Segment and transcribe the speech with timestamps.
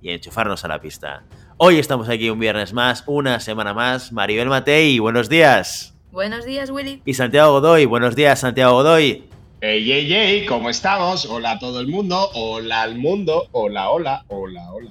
[0.00, 1.24] y enchufarnos a la pista.
[1.56, 4.12] Hoy estamos aquí un viernes más, una semana más.
[4.12, 5.94] Maribel Matei, buenos días.
[6.10, 7.02] Buenos días, Willy.
[7.04, 9.24] Y Santiago Godoy, buenos días, Santiago Godoy.
[9.60, 11.26] Ey, ey, ey, ¿cómo estamos?
[11.26, 14.90] Hola a todo el mundo, hola al mundo, hola, hola, hola, hola.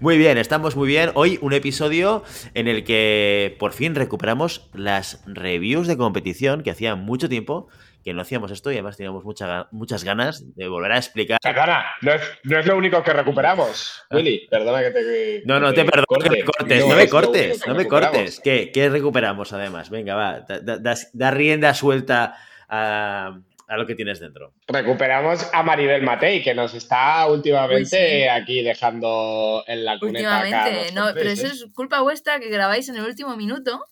[0.00, 1.10] Muy bien, estamos muy bien.
[1.14, 6.96] Hoy un episodio en el que por fin recuperamos las reviews de competición que hacía
[6.96, 7.68] mucho tiempo
[8.02, 11.38] que no hacíamos esto y además teníamos muchas ganas de volver a explicar.
[11.42, 14.02] Perdona, no es, no es lo único que recuperamos.
[14.10, 14.16] Ah.
[14.16, 15.42] Willy, perdona que te.
[15.44, 18.40] No, no te, perdono que me cortes, no, me cortes, no me cortes.
[18.40, 19.90] ¿Qué, ¿Qué, recuperamos además?
[19.90, 22.36] Venga, va, da, da, da rienda suelta
[22.68, 24.52] a, a lo que tienes dentro.
[24.66, 28.28] Recuperamos a Maribel Matei, que nos está últimamente sí.
[28.28, 30.42] aquí dejando en la cuneta.
[30.42, 33.86] Últimamente, no, pero eso es culpa vuestra que grabáis en el último minuto.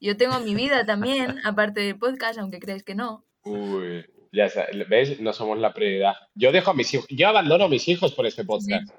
[0.00, 3.24] Yo tengo mi vida también, aparte del podcast, aunque creáis que no.
[3.44, 5.20] Uy, ya está, ¿ves?
[5.20, 6.14] No somos la prioridad.
[6.34, 8.88] Yo dejo a mis hijos, yo abandono a mis hijos por este podcast.
[8.88, 8.94] Sí.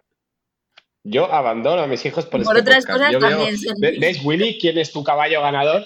[1.05, 3.13] Yo abandono a mis hijos por, por este otras podcast.
[3.13, 3.55] cosas Yo también.
[3.79, 5.83] Veo, ¿Ves, Willy, quién es tu caballo ganador?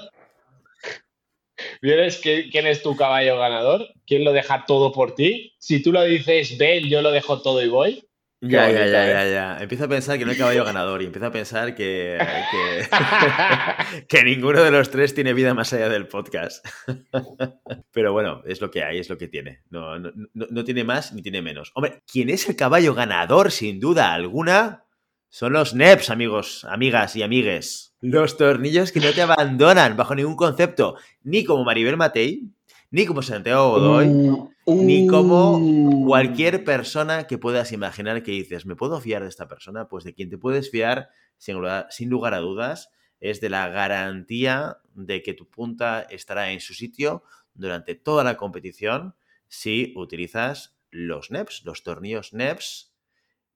[1.81, 3.87] ¿Vienes quién es tu caballo ganador?
[4.05, 5.55] ¿Quién lo deja todo por ti?
[5.57, 8.06] Si tú lo dices, ven, yo lo dejo todo y voy.
[8.39, 9.13] Ya, ya, ya, ¿eh?
[9.13, 9.57] ya, ya.
[9.61, 12.19] Empiezo a pensar que no hay caballo ganador y empiezo a pensar que,
[12.51, 12.87] que,
[14.07, 16.63] que, ninguno de los tres tiene vida más allá del podcast.
[17.91, 19.63] Pero bueno, es lo que hay, es lo que tiene.
[19.71, 21.71] No, no, no tiene más ni tiene menos.
[21.73, 24.83] Hombre, ¿quién es el caballo ganador, sin duda alguna?
[25.29, 27.95] Son los NEPs, amigos, amigas y amigues.
[28.01, 32.51] Los tornillos que no te abandonan bajo ningún concepto, ni como Maribel Matei,
[32.91, 38.99] ni como Santiago Godoy, ni como cualquier persona que puedas imaginar que dices, ¿me puedo
[38.99, 39.87] fiar de esta persona?
[39.87, 43.69] Pues de quien te puedes fiar, sin lugar, sin lugar a dudas, es de la
[43.69, 47.23] garantía de que tu punta estará en su sitio
[47.53, 49.15] durante toda la competición
[49.47, 52.93] si utilizas los NEPs, los tornillos NEPs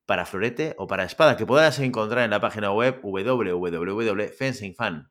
[0.05, 5.10] para florete o para espada, que puedas encontrar en la página web www.fencingfan.com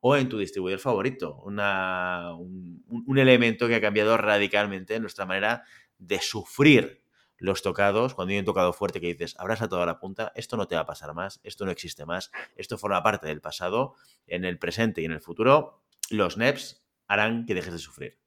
[0.00, 1.40] o en tu distribuidor favorito.
[1.44, 5.64] Una, un, un, elemento que ha cambiado radicalmente nuestra manera
[5.98, 7.02] de sufrir
[7.36, 8.14] los tocados.
[8.14, 10.82] Cuando hay un tocado fuerte que dices, abraza toda la punta, esto no te va
[10.82, 13.94] a pasar más, esto no existe más, esto forma parte del pasado,
[14.26, 18.18] en el presente y en el futuro, los NEPs harán que dejes de sufrir.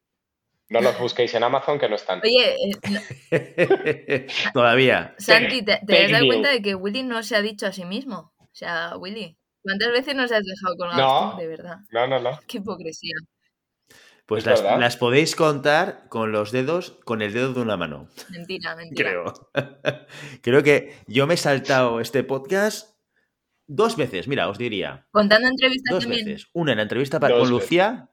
[0.69, 2.21] No los busquéis en Amazon que no están.
[2.23, 4.51] Oye, eh, no.
[4.53, 5.13] todavía.
[5.17, 7.83] Santi, ¿te, te has dado cuenta de que Willy no se ha dicho a sí
[7.83, 8.33] mismo?
[8.37, 11.77] O sea, Willy, ¿cuántas veces nos has dejado con no, de verdad?
[11.91, 12.39] No, no, no.
[12.47, 13.15] Qué hipocresía.
[14.25, 18.07] Pues las, las, podéis contar con los dedos, con el dedo de una mano.
[18.29, 19.09] Mentira, mentira.
[19.09, 19.49] Creo.
[20.41, 22.95] Creo que yo me he saltado este podcast
[23.67, 25.07] dos veces, mira, os diría.
[25.11, 26.25] Contando entrevistas dos también.
[26.25, 26.47] veces.
[26.53, 28.09] Una en la entrevista para, con Lucía,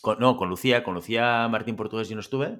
[0.00, 2.58] con, no, con Lucía, con Lucía Martín Portugués yo no estuve.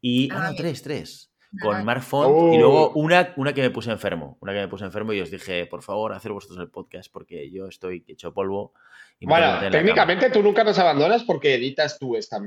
[0.00, 1.29] Y, ah, no, tres, tres.
[1.60, 1.84] Con.
[1.84, 2.52] Mark Font Oh.
[2.54, 4.38] y luego una, una que me puse enfermo.
[4.40, 7.50] Una que me puse enfermo y os dije, por favor, hacer vosotros el podcast porque
[7.50, 8.72] yo estoy hecho polvo.
[9.18, 12.38] Y me Bueno, técnicamente tú nunca nos abandonas porque editas tú esta,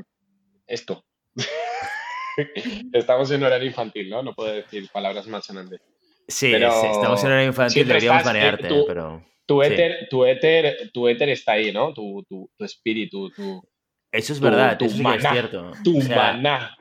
[0.67, 1.03] esto.
[2.93, 4.23] Estamos en horario infantil, ¿no?
[4.23, 5.81] No puedo decir palabras malsonantes.
[6.27, 9.23] Sí, pero sí, estamos en hora infantil, deberíamos estás, eh, banearte, tú- pero...
[9.45, 9.73] Tu Sí.
[9.73, 11.93] éter, tu éter, tu éter está ahí, ¿no?
[11.93, 13.61] Tu, tu, tu espíritu, tu,
[14.09, 15.71] Eso es tu- verdad, tu eso sí que es cierto.
[15.83, 16.77] tu O sea, maná,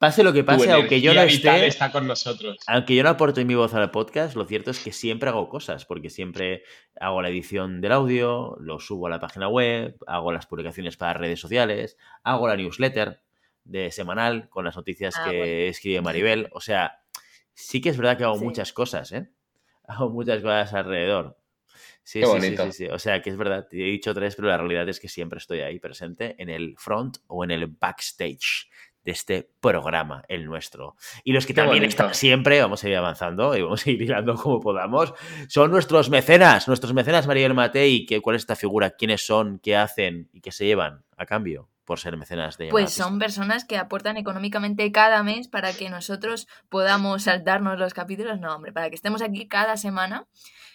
[0.00, 2.56] pase lo que tu pase, aunque yo no esté, está con nosotros.
[2.66, 5.84] aunque yo no aporte mi voz al podcast, lo cierto es que siempre hago cosas,
[5.84, 6.64] porque siempre
[6.98, 11.12] hago la edición del audio, lo subo a la página web, hago las publicaciones para
[11.14, 13.20] redes sociales, hago la newsletter
[13.64, 15.52] de semanal con las noticias Ah, que bueno.
[15.70, 16.48] escribe Maribel.
[16.52, 17.02] O sea,
[17.52, 18.44] sí que es verdad que hago Sí.
[18.44, 19.30] muchas cosas, ¿eh?
[19.84, 21.36] Hago muchas cosas alrededor.
[22.02, 22.64] Sí, Qué sí, sí, bonito.
[22.66, 22.86] sí, sí.
[22.86, 25.38] O sea, que es verdad, te he dicho tres, pero la realidad es que siempre
[25.38, 28.69] estoy ahí presente en el front o en el backstage
[29.04, 30.96] de este programa, el nuestro.
[31.24, 31.88] Y los que Qué también bonito.
[31.88, 35.14] están siempre, vamos a ir avanzando y vamos a ir hilando como podamos,
[35.48, 38.90] son nuestros mecenas, nuestros mecenas Mariel Matei, que, ¿cuál es esta figura?
[38.90, 39.58] ¿Quiénes son?
[39.58, 40.28] ¿Qué hacen?
[40.32, 44.16] ¿Y qué se llevan a cambio por ser mecenas de Pues son personas que aportan
[44.16, 48.38] económicamente cada mes para que nosotros podamos saltarnos los capítulos.
[48.38, 50.28] No, hombre, para que estemos aquí cada semana.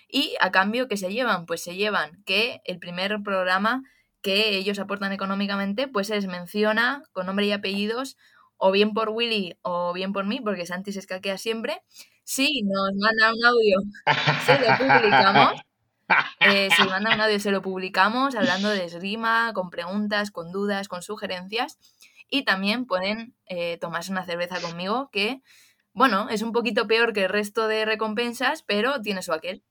[0.09, 1.45] Y a cambio, ¿qué se llevan?
[1.45, 3.83] Pues se llevan que el primer programa
[4.25, 8.17] que ellos aportan económicamente, pues se les menciona con nombre y apellidos,
[8.57, 11.83] o bien por Willy o bien por mí, porque Santi se escaquea siempre,
[12.25, 13.79] Sí, nos manda un audio,
[14.47, 15.61] se lo publicamos.
[16.39, 20.87] Eh, si manda un audio, se lo publicamos hablando de esgrima, con preguntas, con dudas,
[20.87, 21.77] con sugerencias.
[22.27, 25.43] Y también pueden eh, tomarse una cerveza conmigo, que,
[25.93, 29.63] bueno, es un poquito peor que el resto de recompensas, pero tiene su aquel.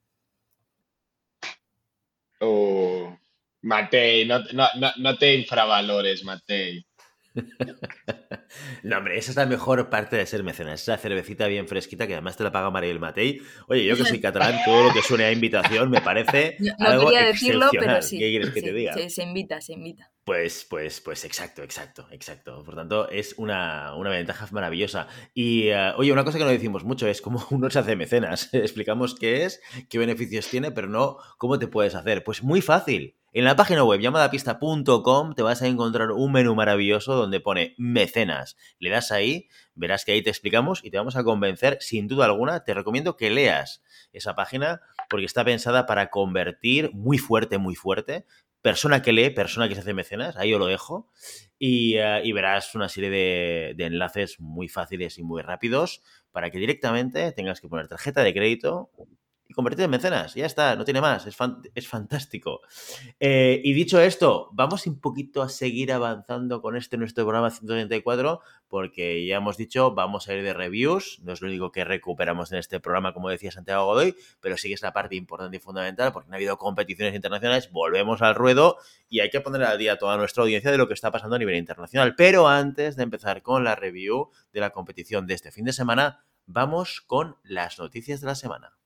[2.41, 3.19] Oh,
[3.65, 6.85] Matei, no, no, no te infravalores, Matei.
[8.85, 10.83] no, hombre, esa es la mejor parte de ser mecenas.
[10.83, 13.41] Esa cervecita bien fresquita que además te la paga Mariel Matei.
[13.69, 16.57] Oye, yo que soy catalán, todo lo que suene a invitación me parece.
[16.79, 18.19] No, algo quería decirlo, pero sí.
[18.19, 18.95] ¿Qué quieres que te diga?
[19.09, 20.11] Se, invita, se invita.
[20.25, 22.63] Pues, pues, pues, exacto, exacto, exacto.
[22.65, 25.07] Por tanto, es una, ventaja maravillosa.
[25.35, 28.51] Y, eh, oye, una cosa que no decimos mucho es cómo uno se hace mecenas.
[28.53, 32.25] Explicamos qué es, qué beneficios tiene, pero no cómo te puedes hacer.
[32.25, 33.17] Pues muy fácil.
[33.37, 38.57] En la página web llamadapista.com te vas a encontrar un menú maravilloso donde pone mecenas.
[38.79, 42.27] Le das ahí, verás que ahí te explicamos y te vamos a convencer sin duda
[42.27, 42.63] alguna.
[42.63, 43.83] Te recomiendo que leas
[44.13, 48.25] esa página porque está pensada para convertir muy fuerte, muy fuerte.
[48.63, 51.11] Persona que lee, persona que se hace mecenas, ahí os lo dejo.
[51.59, 57.33] Y, eh, verás una serie de enlaces muy fáciles y muy rápidos para que directamente
[57.33, 58.93] tengas que poner tarjeta de crédito,
[59.47, 60.35] y convertirte en mecenas.
[60.35, 61.37] Ya está, no tiene más, es,
[61.75, 62.61] es fantástico.
[63.21, 68.41] Eh, y dicho esto, vamos un poquito a seguir avanzando con este nuestro programa 134,
[68.69, 72.53] porque ya hemos dicho, vamos a ir de reviews, no es lo único que recuperamos
[72.53, 75.61] en este programa, como decía Santiago Godoy, pero sí que es la parte importante y
[75.61, 79.79] fundamental, porque no ha habido competiciones internacionales, volvemos al ruedo y hay que poner al
[79.79, 82.15] día a toda nuestra audiencia de lo que está pasando a nivel internacional.
[82.17, 86.25] Pero antes de empezar con la review de la competición de este fin de semana,
[86.47, 88.77] vamos con las noticias de la semana.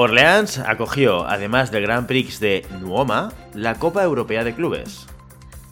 [0.00, 5.06] Orleans acogió, además del Grand Prix de Nuoma, la Copa Europea de Clubes.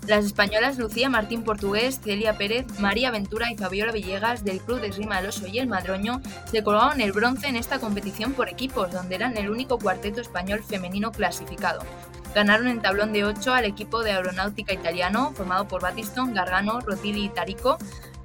[0.07, 4.89] Las españolas Lucía Martín Portugués, Celia Pérez, María Ventura y Fabiola Villegas del Club de
[4.89, 8.93] Esgrima del Oso y el Madroño se colgaron el bronce en esta competición por equipos,
[8.93, 11.81] donde eran el único cuarteto español femenino clasificado.
[12.35, 17.25] Ganaron en tablón de 8 al equipo de aeronáutica italiano, formado por Batiston, Gargano, Rotili
[17.25, 17.79] y Tarico,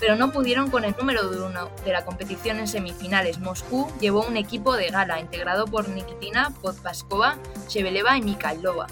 [0.03, 3.39] pero no pudieron con el número uno de la competición en semifinales.
[3.39, 7.37] Moscú llevó un equipo de gala integrado por Nikitina, Podpaskova,
[7.69, 8.87] Cheveleva y Mikhailova.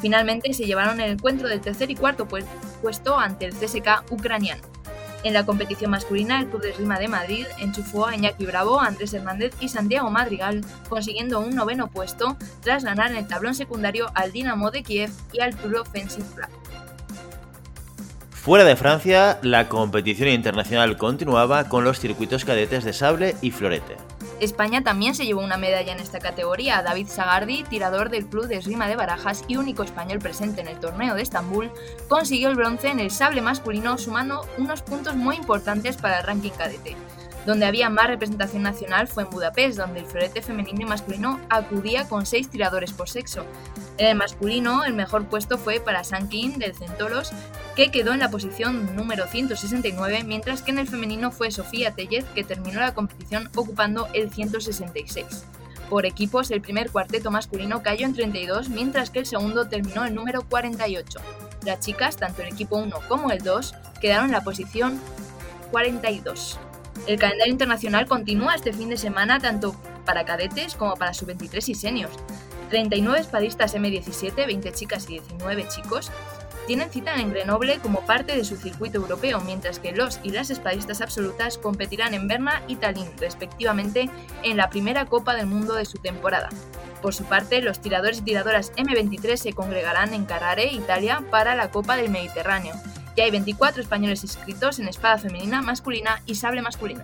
[0.00, 4.62] Finalmente se llevaron el encuentro del tercer y cuarto puesto ante el CSK ucraniano.
[5.22, 9.14] En la competición masculina, el Club de Esgrima de Madrid enchufó a Iñaki Bravo, Andrés
[9.14, 14.32] Hernández y Santiago Madrigal, consiguiendo un noveno puesto tras ganar en el tablón secundario al
[14.32, 16.48] Dinamo de Kiev y al Tour Offensive Club.
[18.46, 23.96] Fuera de Francia, la competición internacional continuaba con los circuitos cadetes de sable y florete.
[24.38, 26.80] España también se llevó una medalla en esta categoría.
[26.80, 30.78] David Sagardi, tirador del Club de Esgrima de Barajas y único español presente en el
[30.78, 31.72] torneo de Estambul,
[32.06, 36.52] consiguió el bronce en el sable masculino sumando unos puntos muy importantes para el ranking
[36.56, 36.94] cadete.
[37.46, 42.08] Donde había más representación nacional fue en Budapest, donde el florete femenino y masculino acudía
[42.08, 43.46] con seis tiradores por sexo.
[43.98, 47.30] En el masculino, el mejor puesto fue para Sankin del Centolos,
[47.76, 52.24] que quedó en la posición número 169, mientras que en el femenino fue Sofía Tellez,
[52.34, 55.44] que terminó la competición ocupando el 166.
[55.88, 60.16] Por equipos, el primer cuarteto masculino cayó en 32, mientras que el segundo terminó en
[60.16, 61.20] número 48.
[61.64, 65.00] Las chicas, tanto el equipo 1 como el 2, quedaron en la posición
[65.70, 66.58] 42.
[67.06, 71.74] El calendario internacional continúa este fin de semana tanto para cadetes como para sub-23 y
[71.74, 72.16] seniors.
[72.70, 76.10] 39 espadistas M17, 20 chicas y 19 chicos,
[76.66, 80.50] tienen cita en Grenoble como parte de su circuito europeo, mientras que los y las
[80.50, 84.10] espadistas absolutas competirán en Berna y Tallinn, respectivamente,
[84.42, 86.48] en la primera Copa del Mundo de su temporada.
[87.02, 91.70] Por su parte, los tiradores y tiradoras M23 se congregarán en Carrare, Italia, para la
[91.70, 92.74] Copa del Mediterráneo,
[93.16, 97.02] y hay 24 españoles inscritos en espada femenina, masculina y sable masculino.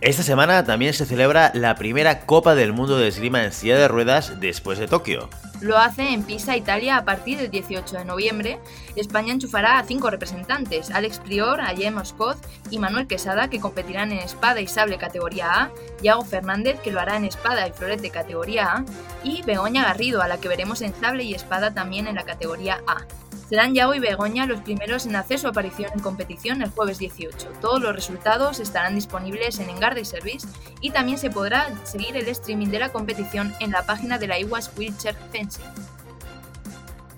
[0.00, 3.88] Esta semana también se celebra la primera Copa del Mundo de Esgrima en silla de
[3.88, 5.30] ruedas después de Tokio.
[5.64, 8.58] Lo hace en Pisa, Italia, a partir del 18 de noviembre.
[8.96, 12.36] España enchufará a cinco representantes, Alex Prior, Ayem Oscoz
[12.70, 15.70] y Manuel Quesada, que competirán en espada y sable categoría A,
[16.02, 18.84] Yago Fernández, que lo hará en espada y florete categoría A,
[19.22, 22.82] y Begoña Garrido, a la que veremos en sable y espada también en la categoría
[22.86, 23.06] A.
[23.48, 27.52] Serán Yago y Begoña los primeros en hacer su aparición en competición el jueves 18.
[27.60, 30.48] Todos los resultados estarán disponibles en Engarde Service
[30.80, 34.40] y también se podrá seguir el streaming de la competición en la página de la
[34.40, 35.53] IWAS Wheelchair Fencing.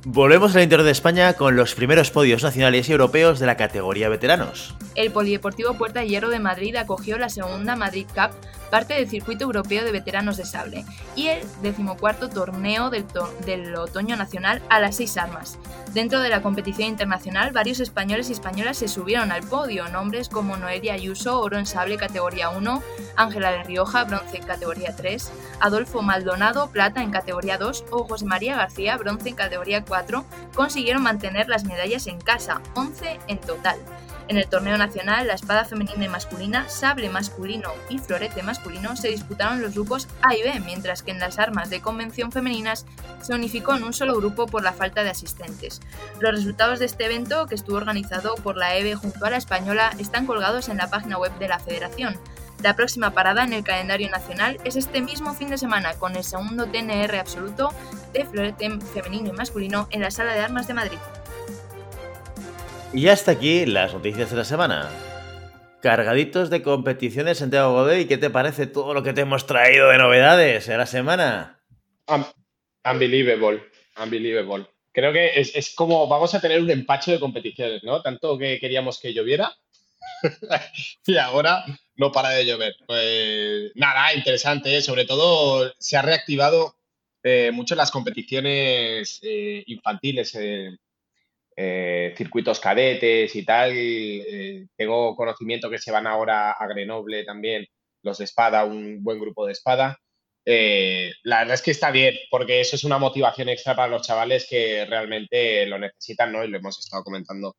[0.09, 4.09] Volvemos al interior de España con los primeros podios nacionales y europeos de la categoría
[4.09, 4.77] veteranos.
[4.95, 8.31] El Polideportivo Puerta Hierro de Madrid acogió la segunda Madrid Cup
[8.71, 14.63] parte del circuito europeo de veteranos de sable, y el decimocuarto torneo del, otoño nacional
[14.69, 15.59] a las seis armas.
[15.93, 20.57] Dentro de la competición internacional, varios españoles y españolas se subieron al podio, nombres como
[20.57, 22.83] Noelia Ayuso, oro en sable categoría 1,
[23.17, 25.31] Ángela de Rioja, bronce categoría 3,
[25.61, 31.03] Adolfo Maldonado, plata en categoría 2 o José María García, bronce en categoría 4, consiguieron
[31.03, 33.79] mantener las medallas en casa, 11 en total.
[34.29, 39.09] En el torneo nacional, la espada femenina y masculina, sable masculino y florete masculino se
[39.09, 42.87] disputaron los grupos A y B, mientras que en las armas de convención femeninas
[43.23, 45.81] se unificó en un solo grupo por la falta de asistentes.
[46.19, 49.93] Los resultados de este evento, que estuvo organizado por la EBE junto a la española,
[49.99, 52.19] están colgados en la página web de la federación.
[52.63, 56.25] La próxima parada en el calendario nacional es este mismo fin de semana con el
[56.25, 57.73] segundo TNR absoluto
[58.13, 60.99] de florete femenino y masculino en la Sala de Armas de Madrid.
[62.97, 64.91] Y hasta aquí las noticias de la semana.
[65.83, 69.99] Cargaditos de competiciones, Santiago Godoy, ¿qué te parece todo lo que te hemos traído de
[69.99, 71.61] novedades en la semana?
[72.83, 73.65] unbelievable,
[74.03, 74.65] unbelievable.
[74.93, 78.01] Creo que es, como vamos a tener un empacho de competiciones, ¿no?
[78.01, 79.55] Tanto que queríamos que lloviera
[81.07, 82.77] y ahora no para de llover.
[82.87, 84.81] Pues nada, interesante, ¿eh?
[84.81, 86.77] sobre todo se ha reactivado
[87.23, 90.35] eh, mucho las competiciones eh, infantiles
[91.57, 93.73] eh, circuitos cadetes y tal.
[93.75, 97.67] Eh, tengo conocimiento que se van ahora a Grenoble también,
[98.03, 99.99] los de espada, un buen grupo de espada.
[100.45, 104.07] Eh, la verdad es que está bien, porque eso es una motivación extra para los
[104.07, 106.45] chavales que realmente lo necesitan, ¿no?
[106.45, 107.57] Y lo hemos estado comentando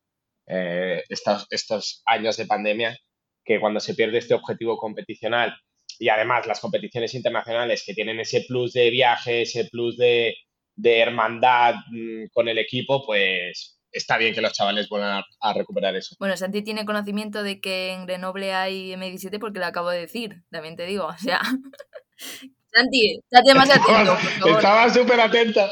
[1.10, 2.96] estos, estos años de pandemia,
[3.44, 5.54] que cuando se pierde este objetivo competicional
[5.98, 10.36] y además las competiciones internacionales que tienen ese plus de viaje, ese plus de,
[10.76, 16.16] hermandad mm, con el equipo, pues, está bien que los chavales vuelvan a, recuperar eso.
[16.18, 20.44] Bueno, Santi tiene conocimiento de que en Grenoble hay M17 porque lo acabo de decir,
[20.50, 21.40] también te digo, o sea...
[22.70, 24.56] Santi, estate más atento, por favor.
[24.56, 25.70] Estaba súper atenta.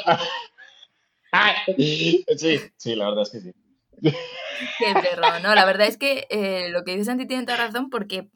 [1.76, 2.24] sí,
[2.76, 3.52] sí, la verdad es que sí.
[4.78, 7.90] Qué perro, no, la verdad es que eh, lo que dice Santi tiene toda razón
[7.90, 8.28] porque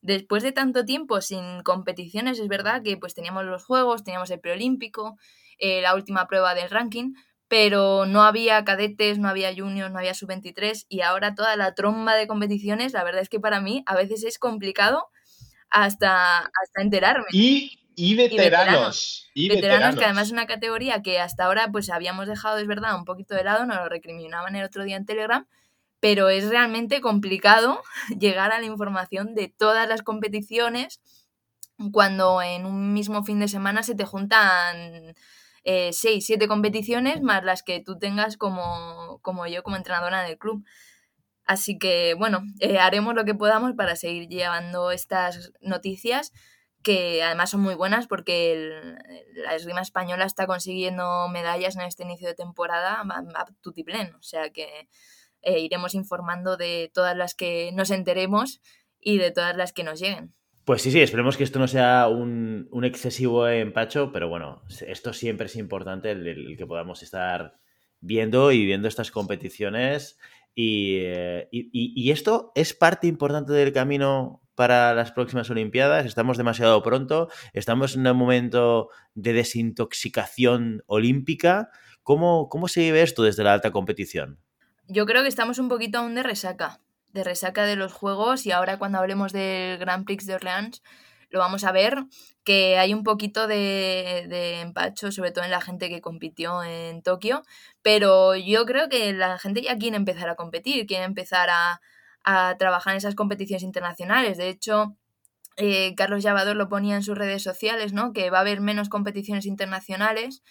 [0.00, 4.40] después de tanto tiempo sin competiciones, es verdad que pues teníamos los Juegos, teníamos el
[4.40, 5.16] preolímpico,
[5.58, 7.14] eh, la última prueba del ranking,
[7.48, 12.14] pero no había cadetes, no había juniors, no había sub-23 y ahora toda la tromba
[12.14, 15.08] de competiciones, la verdad es que para mí a veces es complicado
[15.70, 17.26] hasta, hasta enterarme.
[17.32, 19.28] Y, y veteranos.
[19.34, 22.96] Y veteranos, que además es una categoría que hasta ahora pues habíamos dejado, es verdad,
[22.96, 25.46] un poquito de lado, nos lo recriminaban el otro día en Telegram,
[26.00, 27.82] pero es realmente complicado
[28.18, 31.00] llegar a la información de todas las competiciones
[31.92, 35.14] cuando en un mismo fin de semana se te juntan
[35.64, 40.38] eh, seis, siete competiciones más las que tú tengas como, como yo como entrenadora del
[40.38, 40.64] club.
[41.46, 46.32] Así que bueno, eh, haremos lo que podamos para seguir llevando estas noticias
[46.84, 48.70] que además son muy buenas porque
[49.32, 54.14] la esgrima española está consiguiendo medallas en este inicio de temporada a, tutiplén.
[54.16, 54.88] O sea que
[55.40, 58.60] eh, iremos informando de todas las que nos enteremos
[59.00, 60.34] y de todas las que nos lleguen.
[60.64, 65.46] Pues sí, sí, esperemos que esto no sea un, excesivo empacho, pero bueno, esto siempre
[65.46, 67.58] es importante, el, que podamos estar
[68.00, 70.18] viendo y viendo estas competiciones.
[70.56, 76.06] Eh, y, esto es parte importante del camino para las próximas Olimpiadas.
[76.06, 81.68] Estamos demasiado pronto, estamos en un momento de desintoxicación olímpica.
[82.02, 84.38] ¿Cómo, cómo se vive esto desde la alta competición?
[84.88, 86.80] Yo creo que estamos un poquito aún de resaca
[87.14, 90.82] de resaca de los juegos y ahora cuando hablemos del Grand Prix de Orleans
[91.34, 92.04] lo vamos a ver,
[92.44, 97.42] que hay un poquito de, empacho, sobre todo en la gente que compitió en Tokio,
[97.82, 101.80] pero yo creo que la gente ya quiere empezar a competir, quiere empezar a,
[102.58, 104.38] trabajar en esas competiciones internacionales.
[104.38, 104.96] De hecho,
[105.56, 108.12] eh, Carlos Llavador lo ponía en sus redes sociales, ¿no?
[108.14, 110.42] Que va a haber menos competiciones internacionales,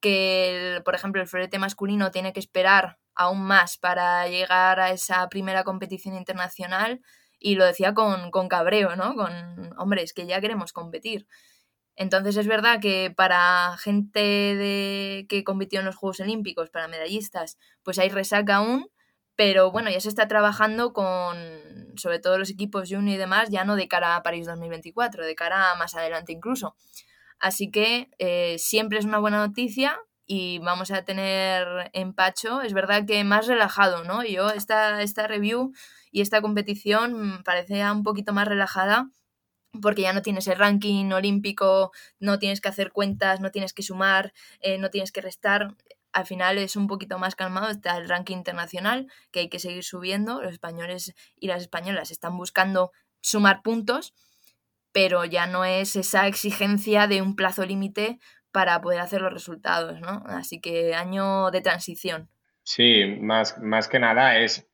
[0.00, 5.28] que, por ejemplo, el florete masculino tiene que esperar aún más para llegar a esa
[5.28, 7.00] primera competición internacional
[7.38, 9.14] y lo decía con, con cabreo, ¿no?
[9.14, 11.26] Con, hombre, es que ya queremos competir.
[11.96, 17.58] Entonces es verdad que para gente de, que compitió en los Juegos Olímpicos, para medallistas,
[17.82, 18.88] pues hay resaca aún,
[19.36, 21.36] pero bueno, ya se está trabajando con,
[21.96, 25.34] sobre todo los equipos junior y demás, ya no de cara a París 2024, de
[25.34, 26.76] cara a más adelante incluso.
[27.38, 32.62] Así que eh, siempre es una buena noticia y vamos a tener empacho.
[32.62, 34.24] Es verdad que más relajado, ¿no?
[34.24, 35.72] Yo esta, esta review
[36.10, 39.10] y esta competición parecía un poquito más relajada
[39.80, 43.82] porque ya no tienes el ranking olímpico, no tienes que hacer cuentas, no tienes que
[43.82, 45.74] sumar, eh, no tienes que restar.
[46.12, 49.82] Al final es un poquito más calmado, está el ranking internacional que hay que seguir
[49.82, 50.42] subiendo.
[50.42, 54.12] Los españoles y las españolas están buscando sumar puntos
[54.92, 58.20] pero ya no es esa exigencia de un plazo límite
[58.52, 60.22] para poder hacer los resultados, ¿no?
[60.26, 62.28] Así que año de transición.
[62.62, 64.68] Sí, más, más que nada es,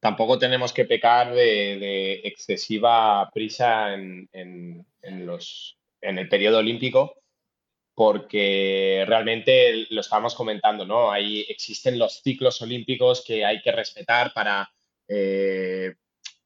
[0.00, 7.14] tampoco tenemos que pecar de, excesiva prisa en, los, en el periodo olímpico,
[7.94, 11.10] porque realmente lo estábamos comentando, ¿no?
[11.10, 14.70] Ahí existen los ciclos olímpicos que hay que respetar para
[15.08, 15.94] eh,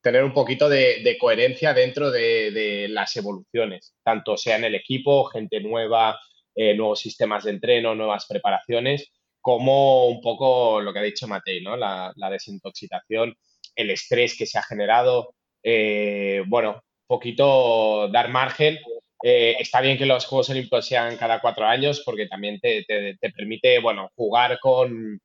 [0.00, 5.60] tener un poquito de, coherencia dentro de, las evoluciones, tanto sea en el equipo, gente
[5.60, 6.18] nueva,
[6.54, 11.62] eh, nuevos sistemas de entreno, nuevas preparaciones, como un poco lo que ha dicho Matei,
[11.62, 11.76] ¿no?
[11.76, 13.34] La, desintoxicación,
[13.74, 18.78] el estrés que se ha generado, eh, bueno, un poquito dar margen.
[19.22, 23.30] Eh, está bien que los Juegos Olímpicos sean cada cuatro años porque también te, te
[23.30, 25.20] permite, bueno, jugar con,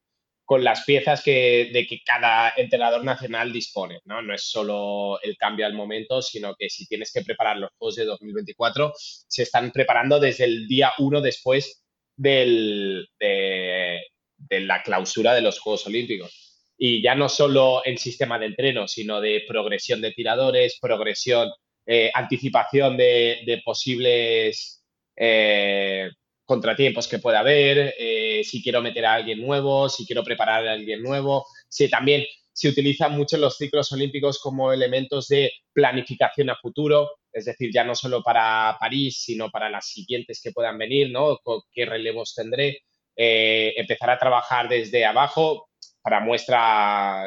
[0.46, 4.00] con las piezas que, de que cada entrenador nacional dispone.
[4.06, 4.22] ¿no?
[4.22, 7.96] no es solo el cambio al momento, sino que si tienes que preparar los Juegos
[7.96, 11.84] de 2024, se están preparando desde el día uno después
[12.16, 14.02] del, de,
[14.50, 16.64] la clausura de los Juegos Olímpicos.
[16.78, 21.50] Y ya no solo el sistema de entreno, sino de progresión de tiradores, progresión,
[21.88, 24.84] eh, anticipación de, posibles
[25.16, 26.12] eh,
[26.46, 30.74] contratiempos que pueda haber, eh, si quiero meter a alguien nuevo, si quiero preparar a
[30.74, 31.46] alguien nuevo.
[31.68, 37.46] si también se utilizan mucho los ciclos olímpicos como elementos de planificación a futuro, es
[37.46, 41.38] decir, ya no solo para París, sino para las siguientes que puedan venir, ¿no?
[41.74, 42.80] ¿Qué relevos tendré?
[43.18, 45.68] Eh, empezar a trabajar desde abajo
[46.02, 47.26] para muestra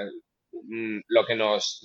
[0.53, 1.83] mm, lo que nos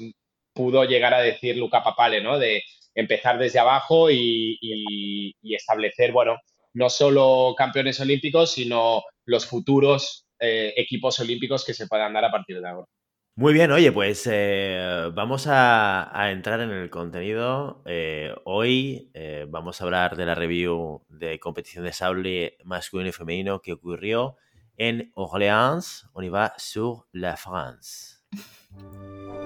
[0.54, 2.40] pudo llegar a decir Luca Papale, ¿no?
[2.40, 2.63] De
[2.96, 6.38] empezar desde abajo y, y establecer, bueno,
[6.74, 12.32] no solo campeones olímpicos, sino los futuros eh, equipos olímpicos que se puedan dar a
[12.32, 12.88] partir de ahora.
[13.36, 17.82] Muy bien, oye, pues eh, vamos a, entrar en el contenido.
[17.86, 19.10] Eh, hoy
[19.48, 24.36] vamos a hablar de la review de competición de sable masculino y femenino que ocurrió
[24.77, 26.08] en Orléans.
[26.13, 28.20] On y va sur la France.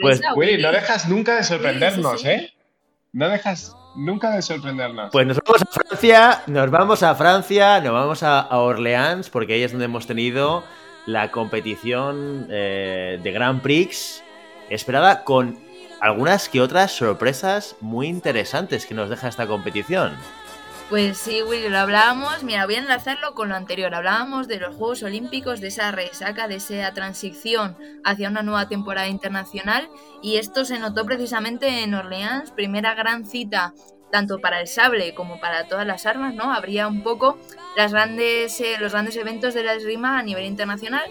[0.00, 2.52] Pues, Willy, no dejas nunca de sorprendernos, ¿eh?
[3.12, 5.10] No dejas nunca de sorprendernos.
[5.12, 9.62] Pues nos vamos a Francia, nos vamos a Francia, nos vamos a, Orleans, porque ahí
[9.62, 10.64] es donde hemos tenido
[11.06, 14.22] la competición eh, de Grand Prix
[14.70, 15.58] esperada con
[16.00, 20.16] algunas que otras sorpresas muy interesantes que nos deja esta competición.
[20.92, 22.42] Pues sí, Willy, lo hablábamos.
[22.42, 23.94] Mira, voy a enlazarlo con lo anterior.
[23.94, 29.08] Hablábamos de los Juegos Olímpicos, de esa resaca, de esa transición hacia una nueva temporada
[29.08, 29.88] internacional.
[30.20, 33.72] Y esto se notó precisamente en Orleans, primera gran cita
[34.10, 36.52] tanto para el sable como para todas las armas, ¿no?
[36.52, 37.38] Habría un poco
[37.74, 41.04] las grandes, eh, los grandes eventos de la esgrima a nivel internacional.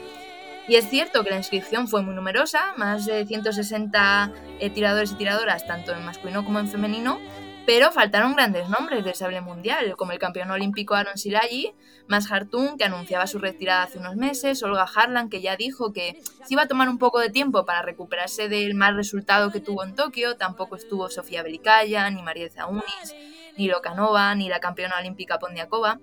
[0.67, 5.15] Y es cierto que la inscripción fue muy numerosa, más de 160 eh, tiradores y
[5.15, 7.19] tiradoras, tanto en masculino como en femenino,
[7.65, 11.73] pero faltaron grandes nombres del sable mundial, como el campeón olímpico Aaron Silagi,
[12.07, 16.19] Mas Hartung, que anunciaba su retirada hace unos meses, Olga Harlan, que ya dijo que
[16.23, 19.83] se iba a tomar un poco de tiempo para recuperarse del mal resultado que tuvo
[19.83, 23.15] en Tokio, tampoco estuvo Sofía Belicaya, ni María Zaunis,
[23.57, 25.99] ni Lokanova, ni la campeona olímpica Pondiakova,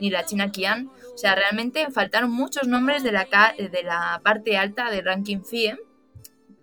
[0.00, 0.90] ni la china Kian.
[1.14, 5.78] O sea, realmente faltaron muchos nombres de la, de la parte alta del ranking FIE.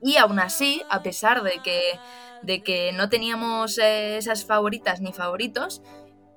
[0.04, 1.80] Y aún así, a pesar de que
[2.44, 5.82] de que no teníamos eh, esas favoritas ni favoritos,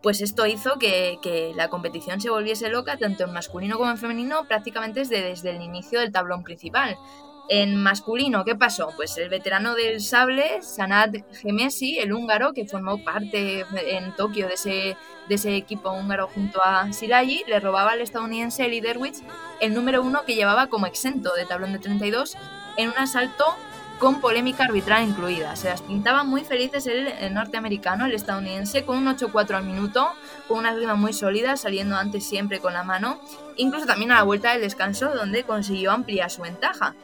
[0.02, 4.44] pues esto hizo que, la competición se volviese loca tanto en masculino como en femenino
[4.46, 6.96] prácticamente desde, desde el inicio del tablón principal.
[7.48, 8.92] En masculino, ¿qué pasó?
[8.96, 14.54] Pues el veterano del sable, Sanad Gemesi, el húngaro, que formó parte en Tokio de
[14.54, 14.96] ese,
[15.28, 19.22] de ese equipo húngaro junto a Silagi, le robaba al estadounidense Eli Derwitz
[19.60, 22.36] el número uno que llevaba como exento de tablón de 32
[22.76, 23.44] en un asalto
[23.98, 25.56] con polémica arbitral incluida.
[25.56, 30.10] Se las pintaba muy felices el, norteamericano, el estadounidense, con un 8-4 al minuto,
[30.48, 33.20] con una rima muy sólida, saliendo antes siempre con la mano,
[33.56, 36.94] incluso también a la vuelta del descanso, donde consiguió ampliar su ventaja.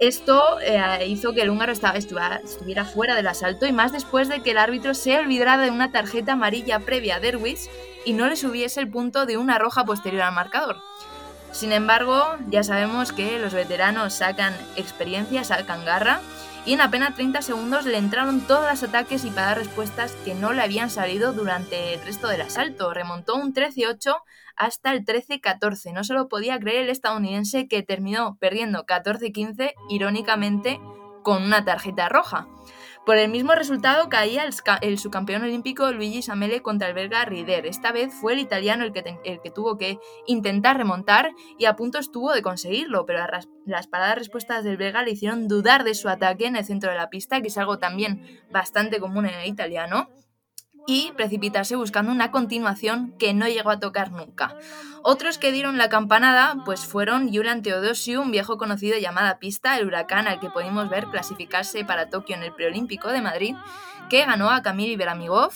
[0.00, 4.50] Esto eh, hizo que el húngaro estuviera, fuera del asalto y más después de que
[4.50, 7.70] el árbitro se olvidara de una tarjeta amarilla previa a Derwis
[8.04, 10.76] y no le subiese el punto de una roja posterior al marcador.
[11.54, 16.20] Sin embargo, ya sabemos que los veteranos sacan experiencia, sacan garra
[16.66, 20.34] y en apenas 30 segundos le entraron todos los ataques y para dar respuestas que
[20.34, 22.92] no le habían salido durante el resto del asalto.
[22.92, 24.16] Remontó un 13-8
[24.56, 25.92] hasta el 13-14.
[25.92, 30.80] No se lo podía creer el estadounidense que terminó perdiendo 14-15, irónicamente,
[31.22, 32.48] con una tarjeta roja.
[33.04, 34.44] Por el mismo resultado caía
[34.80, 37.66] el, subcampeón olímpico Luigi Samele contra el belga Rider.
[37.66, 41.76] Esta vez fue el italiano el que, el que tuvo que intentar remontar y a
[41.76, 43.26] punto estuvo de conseguirlo, pero
[43.66, 46.96] las paradas respuestas del belga le hicieron dudar de su ataque en el centro de
[46.96, 50.08] la pista, que es algo también bastante común en el italiano
[50.86, 54.56] y precipitarse buscando una continuación que no llegó a tocar nunca.
[55.02, 59.86] Otros que dieron la campanada pues fueron Julian Teodosiu, un viejo conocido llamada pista, el
[59.86, 63.54] huracán al que pudimos ver clasificarse para Tokio en el preolímpico de Madrid,
[64.10, 65.52] que ganó a Kamil Iberamigov,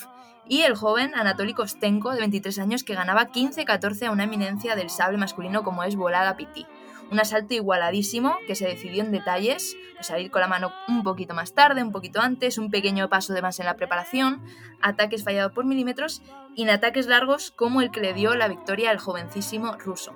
[0.51, 4.88] y el joven Anatoly Kostenko, de 23 años, que ganaba 15-14 a una eminencia del
[4.88, 6.67] sable masculino como es Volada Piti
[7.11, 11.35] un asalto igualadísimo que se decidió en detalles, pues salir con la mano un poquito
[11.35, 14.42] más tarde, un poquito antes, un pequeño paso de más en la preparación,
[14.81, 16.23] ataques fallados por milímetros
[16.55, 20.14] y en ataques largos como el que le dio la victoria al jovencísimo ruso.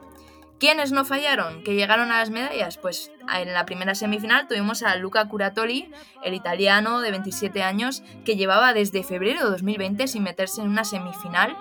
[0.62, 1.64] ¿Quiénes no fallaron?
[1.64, 2.78] ¿Que llegaron a las medallas?
[2.78, 5.90] Pues en la primera semifinal tuvimos a Luca Curatoli,
[6.22, 10.84] el italiano de 27 años, que llevaba desde febrero de 2020 sin meterse en una
[10.84, 11.56] semifinal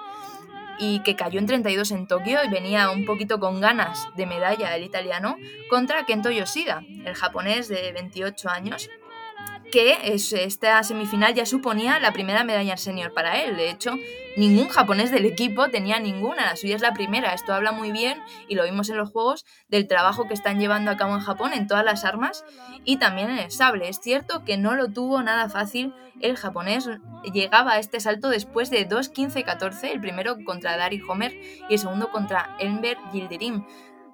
[0.81, 4.75] y que cayó en 32 en Tokio y venía un poquito con ganas de medalla
[4.75, 5.37] el italiano
[5.69, 8.89] contra Kento Yoshida, el japonés de 28 años,
[9.71, 13.57] que esta semifinal ya suponía la primera medalla senior para él.
[13.57, 13.95] De hecho,
[14.37, 17.33] ningún japonés del equipo tenía ninguna, la suya es la primera.
[17.33, 20.91] Esto habla muy bien, y lo vimos en los juegos, del trabajo que están llevando
[20.91, 22.45] a cabo en Japón en todas las armas
[22.83, 23.89] y también en el sable.
[23.89, 26.87] Es cierto que no lo tuvo nada fácil el japonés,
[27.33, 31.33] llegaba a este salto después de 2-15-14, el primero contra Dari Homer
[31.67, 33.63] y el segundo contra Enver Yildirim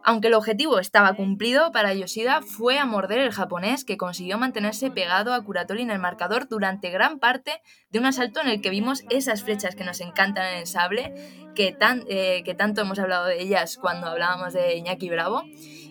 [0.08, 4.89] aunque el objetivo estaba cumplido, para Yoshida fue a morder el japonés que consiguió mantenerse
[4.89, 8.70] pegado a Kuratori en el marcador durante gran parte de un asalto en el que
[8.70, 11.13] vimos esas flechas que nos encantan en el sable,
[11.56, 15.43] que, tan, eh, que tanto hemos hablado de ellas cuando hablábamos de Iñaki Bravo,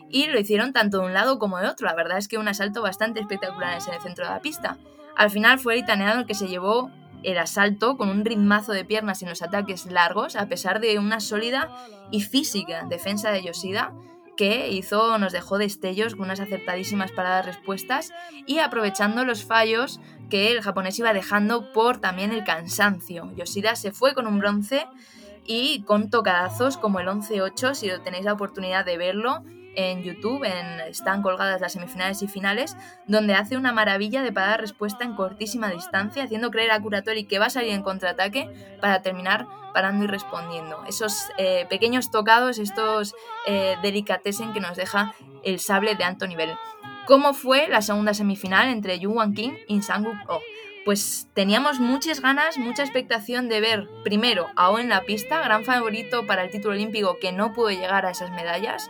[0.08, 1.86] y lo hicieron tanto de un lado como de otro.
[1.86, 4.78] La verdad es que un asalto bastante espectacular en el centro de la pista.
[5.14, 6.90] Al final fue el italiano el que se llevó
[7.22, 11.20] el asalto con un ritmazo de piernas en los ataques largos, a pesar de una
[11.20, 11.70] sólida
[12.10, 13.92] y física defensa de Yoshida,
[14.36, 18.12] que hizo, nos dejó destellos con unas acertadísimas paradas respuestas
[18.46, 23.32] y aprovechando los fallos que el japonés iba dejando por también el cansancio.
[23.34, 24.86] Yoshida se fue con un bronce
[25.46, 29.42] y con tocadazos como el 11-8, si tenéis la oportunidad de verlo,
[29.76, 34.56] en YouTube, en, están colgadas las semifinales y finales, donde hace una maravilla de parada
[34.56, 39.02] respuesta en cortísima distancia, haciendo creer a Curatori que va a salir en contraataque para
[39.02, 40.82] terminar parando y respondiendo.
[40.88, 43.14] Esos eh, pequeños tocados, estos
[43.46, 46.50] eh, delicatessen que nos deja el sable de alto nivel.
[47.06, 50.40] ¿Cómo fue la segunda semifinal entre Yu Wan King y Sanguk Oh?
[50.86, 55.64] Pues teníamos muchas ganas, mucha expectación de ver primero a O en la pista, gran
[55.64, 58.88] favorito para el título olímpico que no pudo llegar a esas medallas,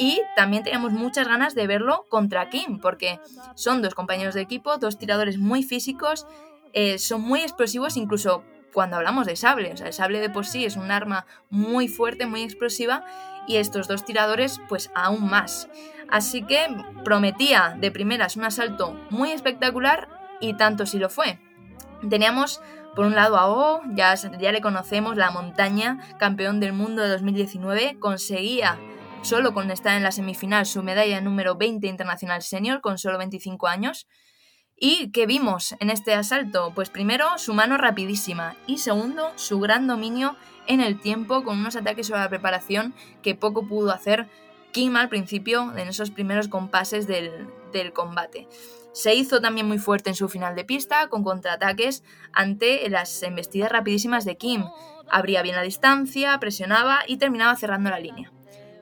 [0.00, 3.20] y también teníamos muchas ganas de verlo contra Kim, porque
[3.54, 6.26] son dos compañeros de equipo, dos tiradores muy físicos,
[6.72, 9.74] eh, son muy explosivos incluso cuando hablamos de sable.
[9.74, 13.04] O sea, el sable de por sí es un arma muy fuerte, muy explosiva,
[13.46, 15.68] y estos dos tiradores pues aún más.
[16.08, 16.66] Así que
[17.04, 20.08] prometía de primeras un asalto muy espectacular
[20.40, 21.40] y tanto si lo fue.
[22.08, 22.62] Teníamos
[22.96, 27.10] por un lado a O, ya, ya le conocemos, la montaña, campeón del mundo de
[27.10, 28.78] 2019, conseguía
[29.22, 33.66] solo con estar en la semifinal su medalla número 20 internacional senior con solo 25
[33.66, 34.06] años.
[34.76, 36.72] ¿Y qué vimos en este asalto?
[36.74, 41.76] Pues primero su mano rapidísima y segundo su gran dominio en el tiempo con unos
[41.76, 44.28] ataques sobre la preparación que poco pudo hacer
[44.72, 48.48] Kim al principio en esos primeros compases del, del combate.
[48.92, 52.02] Se hizo también muy fuerte en su final de pista con contraataques
[52.32, 54.64] ante las embestidas rapidísimas de Kim.
[55.10, 58.32] Abría bien la distancia, presionaba y terminaba cerrando la línea.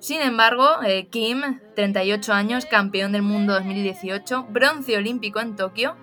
[0.01, 5.97] Sin embargo, eh, Kim, 38 años, campeón del mundo 2018, bronce olímpico en Tokio,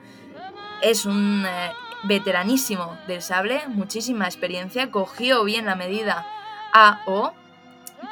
[0.82, 1.72] es un eh,
[2.04, 6.26] veteranísimo del sable, muchísima experiencia, cogió bien la medida
[6.74, 7.32] a O,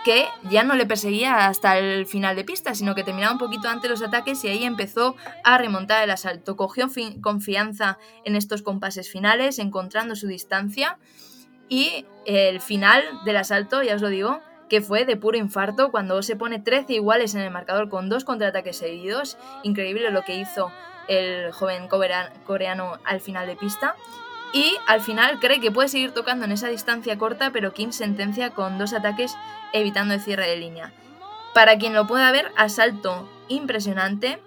[0.05, 3.67] que ya no le perseguía hasta el final de pista, sino que terminaba un poquito
[3.67, 6.55] antes los ataques y ahí empezó a remontar el asalto.
[6.55, 6.89] Cogió
[7.21, 10.97] confianza en estos compases finales, encontrando su distancia
[11.69, 16.21] y el final del asalto, ya os lo digo, que fue de puro infarto cuando
[16.23, 19.37] se pone 13 iguales en el marcador con dos contraataques seguidos.
[19.63, 20.71] Increíble lo que hizo
[21.07, 23.95] el joven coreano al final de pista.
[24.53, 28.51] Y al final cree que puede seguir tocando en esa distancia corta, pero Kim sentencia
[28.51, 29.35] con dos ataques
[29.73, 30.93] evitando el cierre de línea.
[31.55, 34.39] Para quien lo pueda ver, asalto impresionante,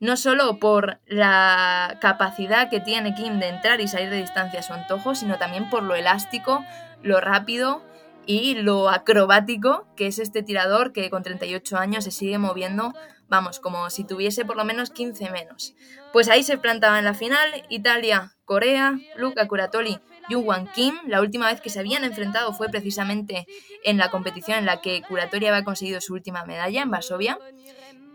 [0.00, 4.62] no solo por la capacidad que tiene Kim de entrar y salir de distancia a
[4.62, 6.62] su antojo, sino también por lo elástico,
[7.02, 7.82] lo rápido
[8.26, 12.94] y lo acrobático que es este tirador que con 38 años se sigue moviendo,
[13.28, 15.74] vamos, como si tuviese por lo menos 15 menos.
[16.12, 20.94] Pues ahí se plantaba en la final Italia, Corea, Luca Curatoli, Wan Kim.
[21.06, 23.46] La última vez que se habían enfrentado fue precisamente
[23.84, 27.38] en la competición en la que Curatori había conseguido su última medalla en Varsovia.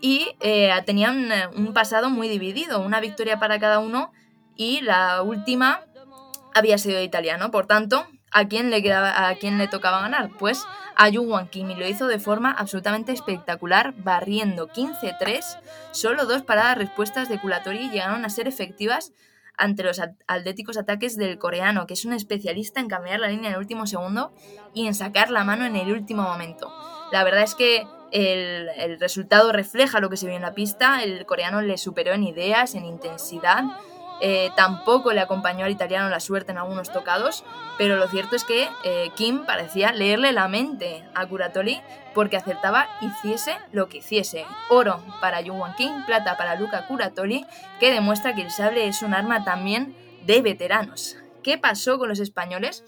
[0.01, 4.11] Y eh, tenían eh, un pasado muy dividido, una victoria para cada uno
[4.55, 5.81] y la última
[6.55, 7.51] había sido italiano.
[7.51, 10.29] Por tanto, ¿a quién le, quedaba, a quién le tocaba ganar?
[10.37, 10.65] Pues
[10.95, 15.59] a Wan Kim y lo hizo de forma absolutamente espectacular, barriendo 15-3.
[15.91, 19.13] Solo dos paradas respuestas de Curatori llegaron a ser efectivas
[19.57, 23.53] ante los atléticos ataques del coreano, que es un especialista en cambiar la línea en
[23.55, 24.33] el último segundo
[24.73, 26.69] y en sacar la mano en el último momento.
[27.11, 31.03] La verdad es que el, el resultado refleja lo que se vio en la pista,
[31.03, 33.63] el coreano le superó en ideas, en intensidad
[34.21, 37.43] eh, tampoco le acompañó al italiano la suerte en algunos tocados,
[37.77, 41.81] pero lo cierto es que eh, Kim parecía leerle la mente a Curatoli
[42.13, 44.45] porque acertaba hiciese lo que hiciese.
[44.69, 47.45] Oro para Yuan Kim, plata para Luca Curatoli,
[47.79, 51.17] que demuestra que el sable es un arma también de veteranos.
[51.43, 52.83] ¿Qué pasó con los españoles?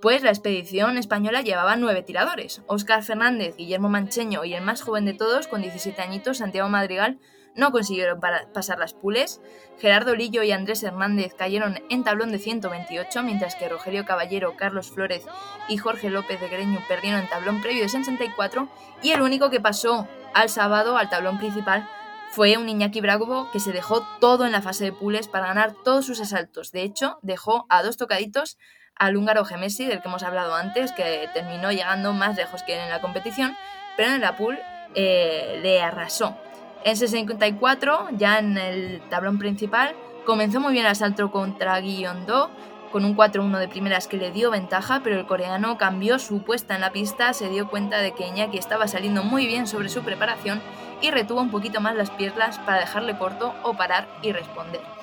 [0.00, 2.60] Pues la expedición española llevaba nueve tiradores.
[2.66, 7.18] Óscar Fernández, Guillermo Mancheño y el más joven de todos, con 17 añitos, Santiago Madrigal,
[7.54, 8.20] no consiguieron
[8.52, 9.40] pasar las pules.
[9.78, 14.90] Gerardo Lillo y Andrés Hernández cayeron en tablón de 128, mientras que Rogelio Caballero, Carlos
[14.90, 15.24] Flores
[15.66, 18.68] y Jorge López de Greño perdieron en tablón previo de 64.
[19.02, 21.88] Y el único que pasó al sábado al tablón principal
[22.30, 25.74] fue un Iñaki Bravo que se dejó todo en la fase de pules para ganar
[25.84, 26.70] todos sus asaltos.
[26.70, 28.58] De hecho, dejó a dos tocaditos
[28.98, 32.88] al húngaro Gemesi, del que hemos hablado antes, que terminó llegando más lejos que en
[32.88, 33.56] la competición,
[33.96, 34.58] pero en la pool
[34.94, 36.36] eh, le arrasó.
[36.84, 42.50] En 64, ya en el tablón principal, comenzó muy bien el asalto contra Do,
[42.92, 46.74] con un 4-1 de primeras que le dio ventaja, pero el coreano cambió su puesta
[46.74, 50.02] en la pista, se dio cuenta de que Iñaki estaba saliendo muy bien sobre su
[50.02, 50.62] preparación
[51.02, 54.95] y retuvo un poquito más las piernas para dejarle corto o parar y responder.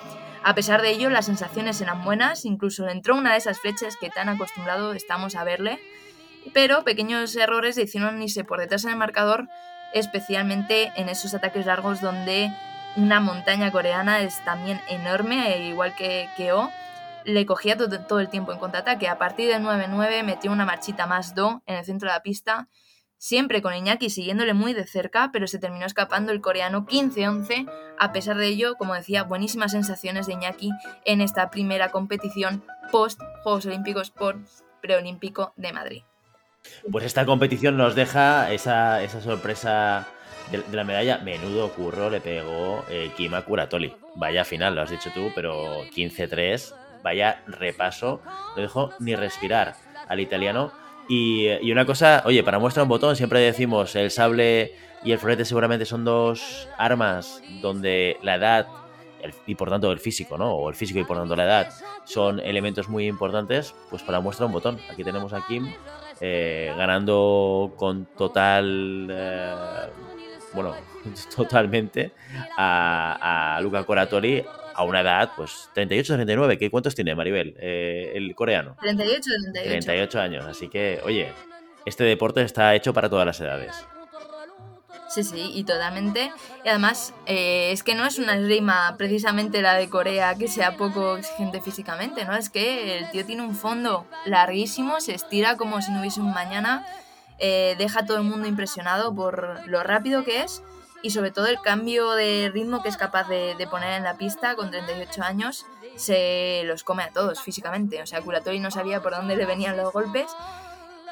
[0.43, 4.09] A pesar de ello, las sensaciones eran buenas, incluso entró una de esas flechas que
[4.09, 5.79] tan acostumbrado estamos a verle,
[6.53, 9.47] pero pequeños errores le hicieron irse por detrás en el marcador
[9.93, 12.51] especialmente en esos ataques largos donde
[12.95, 16.69] una montaña coreana es también enorme, e igual que, que O,
[17.23, 19.07] le cogía todo, el tiempo en contraataque.
[19.07, 22.67] A partir del 9-9 metió una marchita más Do en el centro de la pista,
[23.23, 27.71] siempre con Iñaki siguiéndole muy de cerca, pero se terminó escapando el coreano 15-11.
[27.97, 30.71] A pesar de ello, como decía, buenísimas sensaciones de Iñaki
[31.05, 34.39] en esta primera competición post Juegos Olímpicos por
[34.81, 36.01] Preolímpico de Madrid.
[36.91, 40.05] Pues esta competición nos deja esa, sorpresa
[40.51, 41.19] de, la medalla.
[41.19, 43.95] Menudo curro le pegó eh, Kima Kuratoli.
[44.15, 46.75] Vaya final, lo has dicho tú, pero 15-3.
[47.03, 48.21] Vaya repaso.
[48.57, 49.75] No dejó ni respirar
[50.09, 50.82] al italiano.
[51.15, 54.73] Y, una cosa, oye, para muestra un botón, siempre decimos el sable
[55.03, 58.67] y el florete seguramente son dos armas donde la edad
[59.45, 60.51] y por tanto el físico, ¿no?
[60.53, 61.73] O el físico y por tanto la edad
[62.05, 63.75] son elementos muy importantes.
[63.91, 64.79] Pues para muestra un botón.
[64.89, 65.71] Aquí tenemos a Kim
[66.19, 69.53] eh, ganando con total, eh,
[70.53, 70.73] bueno,
[71.35, 72.11] totalmente
[72.57, 74.43] a, Luca Coratori
[74.75, 76.57] a una edad, pues 38-39.
[76.57, 78.75] ¿Qué cuántos tiene Maribel, eh, el coreano?
[78.81, 79.63] 38-38.
[79.63, 81.31] 38 años, así que, oye,
[81.85, 83.73] este deporte está hecho para todas las edades.
[85.13, 86.31] Sí, sí, y totalmente.
[86.65, 90.75] Y además, eh, es que no es una esgrima precisamente la de Corea que sea
[90.75, 92.35] poco exigente físicamente, ¿no?
[92.35, 96.33] Es que el tío tiene un fondo larguísimo, se estira como si no hubiese un
[96.33, 96.83] mañana,
[97.37, 100.63] eh, deja a todo el mundo impresionado por lo rápido que es
[101.03, 104.55] y sobre todo el cambio de ritmo que es capaz de, poner en la pista
[104.55, 108.01] con 38 años se los come a todos físicamente.
[108.01, 110.25] O sea, Curatori no sabía por dónde le venían los golpes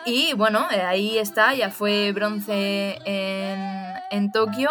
[0.05, 4.69] y bueno, eh, ahí está, ya fue bronce en, Tokio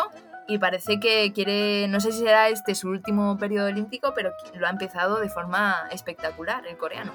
[0.48, 4.66] y parece que quiere, no sé si será este su último periodo olímpico, pero lo
[4.66, 7.12] ha empezado de forma espectacular el coreano.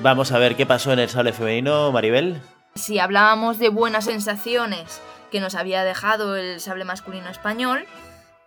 [0.00, 2.40] Vamos a ver qué pasó en el sable femenino, Maribel.
[2.74, 5.00] Si hablábamos de buenas sensaciones
[5.30, 7.86] que nos había dejado el sable masculino español,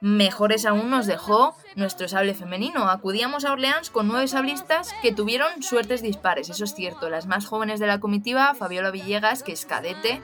[0.01, 2.89] Mejores aún nos dejó nuestro sable femenino.
[2.89, 7.07] Acudíamos a Orleans con nueve sablistas que tuvieron suertes dispares, eso es cierto.
[7.11, 10.23] Las más jóvenes de la comitiva, Fabiola Villegas, que es cadete,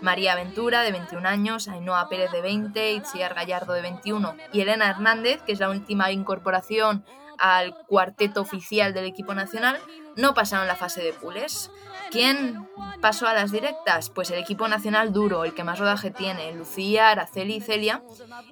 [0.00, 4.88] María Ventura, de 21 años, Ainhoa Pérez, de 20, Itziar Gallardo, de 21, y Elena
[4.88, 7.04] Hernández, que es la última incorporación
[7.38, 9.78] al cuarteto oficial del equipo nacional,
[10.16, 11.70] no pasaron la fase de pules.
[12.10, 12.68] ¿Quién
[13.00, 14.10] pasó a las directas?
[14.10, 18.02] Pues el equipo nacional duro, el que más rodaje tiene, Lucía, Araceli y Celia.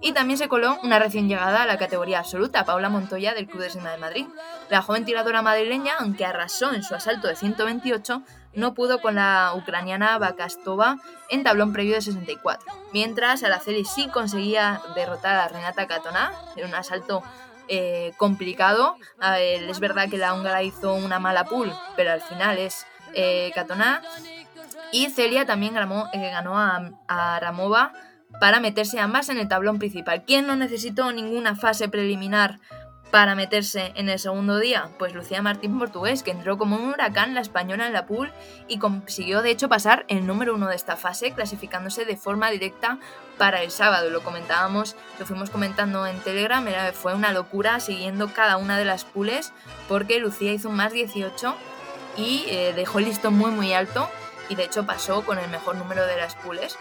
[0.01, 3.63] Y también se coló una recién llegada a la categoría absoluta, Paula Montoya del Club
[3.63, 4.27] de Sena de Madrid.
[4.71, 8.23] La joven tiradora madrileña, aunque arrasó en su asalto de 128,
[8.55, 14.81] no pudo con la ucraniana Bakastova en tablón previo de 64, mientras Araceli sí conseguía
[14.95, 17.23] derrotar a Renata Katona en un asalto
[17.69, 18.97] eh, complicado.
[19.39, 24.03] es verdad que la húngara hizo una mala pool, pero al final es eh, Katona.
[24.93, 27.93] Y Celia también ganó, eh, ganó a, a Ramova
[28.41, 30.25] para meterse ambas en el tablón principal.
[30.25, 32.61] ¿Quién no necesitó ninguna fase preliminar
[33.11, 34.91] para meterse en el segundo día?
[34.99, 38.33] Pues Lucía Martín Portugués, que entró como un huracán la española en la pool
[38.69, 42.99] y consiguió de hecho pasar el número uno de esta fase, clasificándose de forma directa
[43.39, 44.11] para el sábado.
[44.11, 48.85] Lo comentábamos, lo fuimos comentando en Telegram, era, fue una locura siguiendo cada una de
[48.85, 49.53] las pools
[49.89, 51.55] porque Lucía hizo un más 18
[52.17, 54.09] y eh, dejó el listón muy muy alto
[54.49, 56.77] y de hecho pasó con el mejor número de las pools.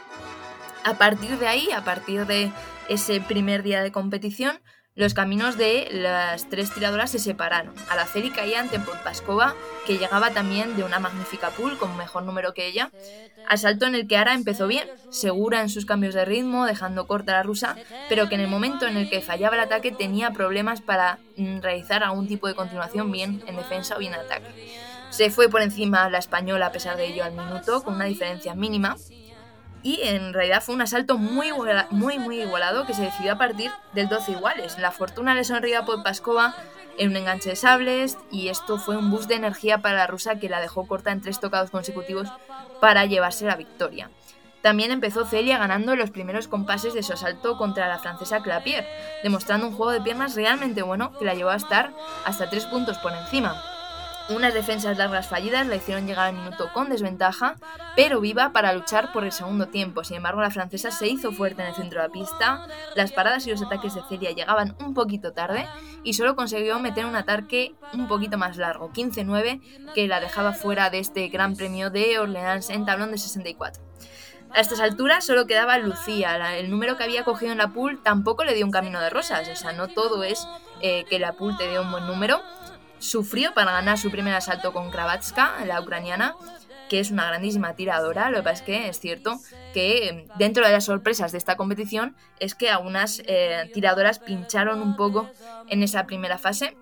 [0.84, 2.52] A partir de ahí, a partir de
[2.88, 4.60] ese primer día de competición,
[4.98, 7.76] los caminos de las tres tiradoras se separaron.
[7.88, 9.54] Araceli caía ante Podpaskova,
[9.86, 12.90] que llegaba también de una magnífica pool con mejor número que ella.
[13.48, 17.34] Asalto en el que Ara empezó bien, segura en sus cambios de ritmo, dejando corta
[17.34, 17.76] a la rusa,
[18.10, 21.60] pero que en el momento en el que fallaba el ataque tenía problemas para mm,
[21.60, 24.48] realizar algún tipo de continuación bien en defensa o bien en ataque.
[25.10, 28.54] Se fue por encima la española a pesar de ello al minuto, con una diferencia
[28.56, 28.98] mínima,
[29.84, 31.52] y en realidad fue un asalto muy,
[31.91, 34.78] muy, muy igualado que se decidió a partir del 12 iguales.
[34.80, 36.56] La fortuna le sonrió a Podpaskova
[36.98, 40.39] en un enganche de sables y esto fue un boost de energía para la rusa
[40.39, 42.28] que la dejó corta en tres tocados consecutivos
[42.82, 44.10] para llevarse la victoria.
[44.62, 48.86] También empezó Celia ganando los primeros compases de su asalto contra la francesa Clapier,
[49.24, 51.93] demostrando un juego de piernas realmente bueno que la llevó a estar
[52.26, 53.56] hasta tres puntos por encima.
[54.30, 57.56] Unas defensas largas fallidas la hicieron llegar al minuto con desventaja,
[57.96, 60.04] pero viva para luchar por el segundo tiempo.
[60.04, 63.48] Sin embargo, la francesa se hizo fuerte en el centro de la pista, las paradas
[63.48, 65.66] y los ataques de Celia llegaban un poquito tarde
[66.04, 70.90] y solo consiguió meter un ataque un poquito más largo, 15-9, que la dejaba fuera
[70.90, 73.82] de este Gran Premio de Orleans en tablón de 64.
[74.54, 76.58] A estas alturas solo quedaba Lucía.
[76.58, 79.48] el número que había cogido en la pool tampoco le dio un camino de rosas.
[79.50, 80.48] O sea, no todo es
[80.82, 82.42] eh, que la pool te dé un buen número
[83.00, 86.36] sufrió para ganar su primer asalto con Kravatska, la ucraniana,
[86.90, 88.30] que es una grandísima tiradora.
[88.30, 89.40] Lo que pasa es que es cierto
[89.74, 94.82] que em, dentro de las sorpresas de esta competición es que algunas eh, tiradoras pincharon
[94.82, 95.30] un poco
[95.68, 96.78] en esa primera fase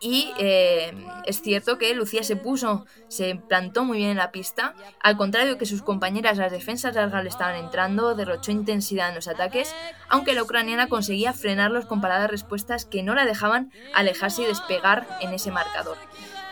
[0.00, 0.92] y eh,
[1.24, 5.58] es cierto que Lucía se puso, se plantó muy bien en la pista, al contrario
[5.58, 9.74] que sus compañeras, las defensas largas le estaban entrando, derrochó intensidad en los ataques,
[10.08, 15.06] aunque la ucraniana conseguía frenarlos con paradas respuestas que no la dejaban alejarse y despegar
[15.20, 15.96] en ese marcador.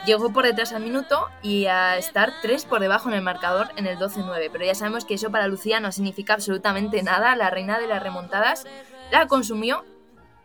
[0.07, 3.87] Llegó por detrás al minuto y a estar tres por debajo en el marcador en
[3.87, 7.79] el 12-9, pero ya sabemos que eso para Lucía no significa absolutamente nada, la reina
[7.79, 8.67] de las remontadas
[9.11, 9.85] la consumió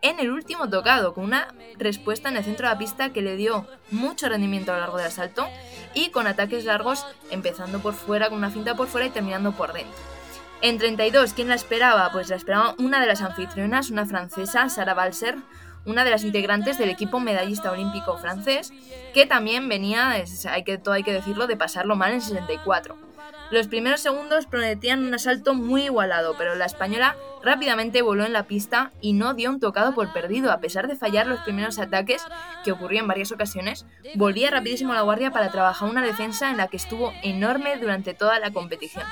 [0.02, 3.36] en el último tocado, con una respuesta en el centro de la pista que le
[3.36, 5.46] dio mucho rendimiento a lo largo del asalto
[5.94, 9.72] y con ataques largos empezando por fuera, con una finta por fuera y terminando por
[9.72, 9.98] dentro.
[10.62, 12.10] En 32, ¿quién la esperaba?
[12.12, 15.36] Pues la esperaba una de las anfitrionas, una francesa, Sara Balser,
[15.86, 18.72] una de las integrantes del equipo medallista olímpico francés,
[19.14, 23.09] que también venía, hay que, todo hay que decirlo, de pasarlo mal en 64.
[23.50, 28.44] Los primeros segundos prometían un asalto muy igualado, pero la española rápidamente voló en la
[28.44, 32.22] pista y no dio un tocado por perdido, a pesar de fallar los primeros ataques,
[32.64, 36.68] que ocurrió en varias ocasiones, volvía rapidísimo la guardia para trabajar una defensa en la
[36.68, 39.04] que estuvo enorme durante toda la competición.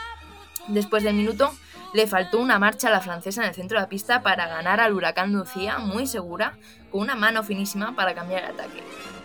[0.69, 1.51] Después del minuto,
[1.95, 4.81] le faltó una marcha a la francesa en el centro de la pista para ganar
[4.81, 6.59] al huracán Lucía, muy segura,
[6.91, 8.83] con una mano finísima para cambiar el ataque.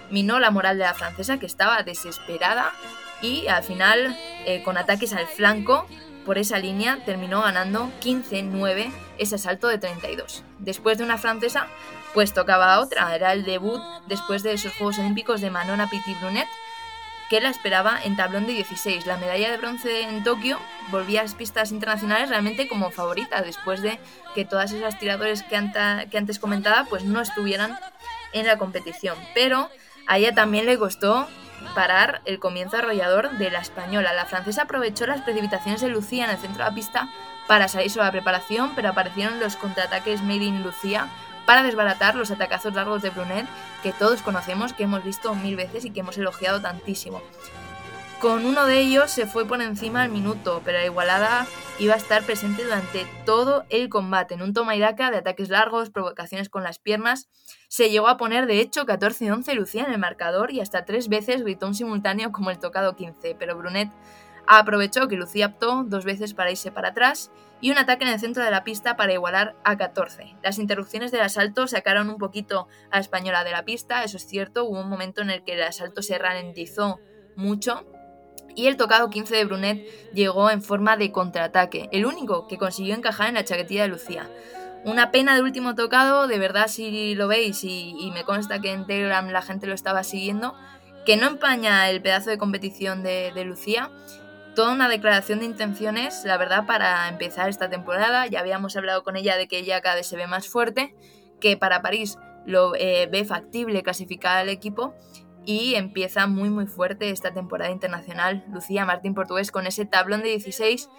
[0.09, 2.71] Minó la moral de la francesa, que estaba desesperada
[3.23, 5.87] y al final, eh, con ataques al flanco,
[6.25, 10.43] por esa línea terminó ganando 15-9 ese asalto de 32.
[10.59, 11.67] Después de una francesa,
[12.13, 16.47] pues tocaba otra, era el debut después de esos Juegos Olímpicos de Manona Petit Brunet,
[17.29, 19.05] que la esperaba en tablón de 16.
[19.05, 20.59] La medalla de bronce en Tokio
[20.91, 23.99] volvía a las pistas internacionales realmente como favorita, después de
[24.35, 25.59] que todas esas tiradores que,
[26.11, 27.77] que antes comentaba pues no estuvieran
[28.33, 29.17] en la competición.
[29.33, 29.69] Pero
[30.07, 31.27] a ella también le costó
[31.75, 34.13] parar el comienzo arrollador de la española.
[34.13, 37.09] La francesa aprovechó las precipitaciones de Lucía en el centro de la pista
[37.47, 41.07] para salir sobre la preparación, pero aparecieron los contraataques made in Lucía
[41.45, 43.45] para desbaratar los atacazos largos de Brunet
[43.81, 47.21] que todos conocemos, que hemos visto mil veces y que hemos elogiado tantísimo.
[48.23, 51.45] Con uno de ellos se fue por encima al minuto, pero la igualada
[51.77, 54.35] iba a estar presente durante todo el combate.
[54.35, 57.27] En un toma y daca de ataques largos, provocaciones con las piernas,
[57.67, 61.41] se llegó a poner de hecho 14-11 Lucía en el marcador y hasta tres veces
[61.41, 63.91] gritó un simultáneo como el tocado 15, pero Brunet
[64.47, 68.21] aprovechó que Lucía optó dos veces para irse para atrás y un ataque en el
[68.21, 70.37] centro de la pista para igualar a 14.
[70.41, 74.25] Las interrupciones del asalto sacaron un poquito a la española de la pista, eso es
[74.25, 77.01] cierto, hubo un momento en el que el asalto se ralentizó
[77.35, 77.85] mucho
[78.55, 82.95] y el tocado 15 de Brunet llegó en forma de contraataque, el único que consiguió
[82.95, 84.29] encajar en la chaquetilla de Lucía.
[84.85, 88.85] Una pena de último tocado, de verdad si lo veis y, me consta que en
[88.85, 90.53] Telegram la gente lo estaba siguiendo,
[91.05, 93.89] que no empaña el pedazo de competición de, Lucía.
[94.55, 98.27] Toda una declaración de intenciones, la verdad, para empezar esta temporada.
[98.27, 100.93] Ya habíamos hablado con ella de que ella cada vez se ve más fuerte,
[101.39, 104.93] que para París lo eh, ve factible clasificar al equipo
[105.45, 110.29] y empieza muy muy fuerte esta temporada internacional Lucía Martín Portugués con ese tablón de
[110.29, 110.89] 16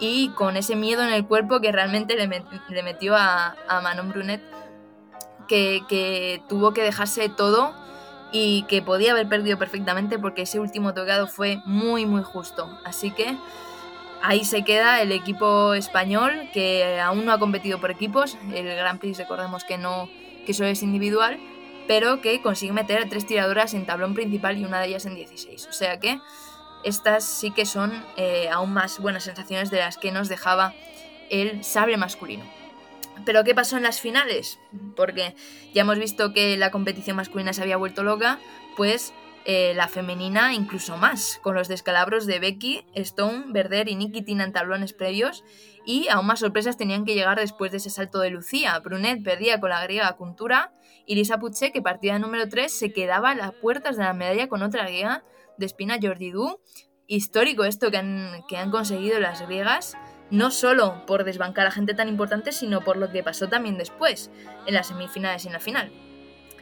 [0.00, 4.42] y con ese miedo en el cuerpo que realmente le, metió a, Manon Brunet
[5.46, 7.74] que, tuvo que dejarse todo
[8.32, 12.80] y que podía haber perdido perfectamente porque ese último tocado fue muy muy justo.
[12.84, 13.36] Así que
[14.22, 18.38] ahí se queda el equipo español que aún no ha competido por equipos.
[18.54, 20.08] El Grand Prix recordemos que no
[20.46, 21.38] que solo es individual
[21.86, 25.66] pero que consigue meter tres tiradoras en tablón principal y una de ellas en 16.
[25.66, 26.20] O sea que
[26.84, 30.74] estas sí que son eh, aún más buenas sensaciones de las que nos dejaba
[31.30, 32.44] el sable masculino.
[33.24, 34.58] Pero ¿qué pasó en las finales?
[34.96, 35.34] Porque
[35.74, 38.38] ya hemos visto que la competición masculina se había vuelto loca,
[38.76, 39.12] pues
[39.44, 44.52] eh, la femenina incluso más, con los descalabros de Becky, Stone, Verder y Nikitina en
[44.52, 45.44] tablones previos,
[45.84, 48.78] y aún más sorpresas tenían que llegar después de ese salto de Lucía.
[48.78, 50.72] Brunet perdía con la griega Cultura
[51.06, 54.48] y Lisa Puche, que partida número 3, se quedaba a las puertas de la medalla
[54.48, 55.24] con otra griega
[55.58, 56.60] de Espina Jordidú.
[57.06, 59.96] Histórico esto que han, que han conseguido las griegas,
[60.30, 64.30] no solo por desbancar a gente tan importante, sino por lo que pasó también después,
[64.66, 65.92] en las semifinales y en la final.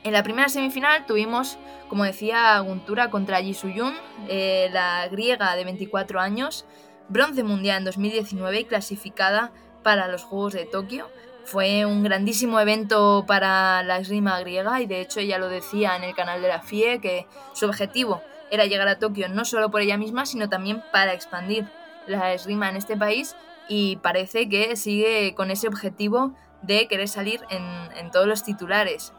[0.03, 3.95] En la primera semifinal tuvimos, como decía, Guntura contra Ji Suyun,
[4.29, 6.65] eh, la griega de 24 años,
[7.09, 11.09] bronce mundial en 2019 y clasificada para los Juegos de Tokio.
[11.51, 16.05] Fue un grandísimo evento para la esgrima griega y de hecho ella lo decía en
[16.05, 18.23] el canal de la FIE que su objetivo
[18.53, 21.67] era llegar a Tokio no solo por ella misma, sino también para expandir
[22.07, 23.35] la esgrima en este país
[23.69, 29.13] y parece que sigue con ese objetivo de querer salir en, todos los titulares.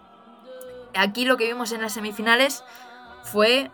[0.96, 2.64] Aquí lo que vimos en las semifinales
[3.24, 3.72] fue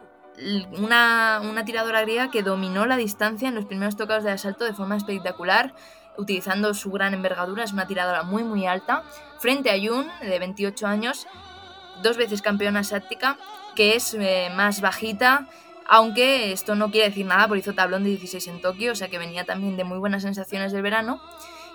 [0.80, 4.74] una, una, tiradora griega que dominó la distancia en los primeros tocados de asalto de
[4.74, 5.76] forma espectacular
[6.18, 9.04] utilizando su gran envergadura, es una tiradora muy muy alta,
[9.40, 11.28] frente a Yun, de 28 años,
[12.04, 13.38] dos veces campeona asiática,
[13.76, 15.48] que es eh, más bajita,
[15.88, 19.10] aunque esto no quiere decir nada, porque hizo tablón de 16 en Tokio, o sea
[19.10, 21.22] que venía también de muy buenas sensaciones del verano,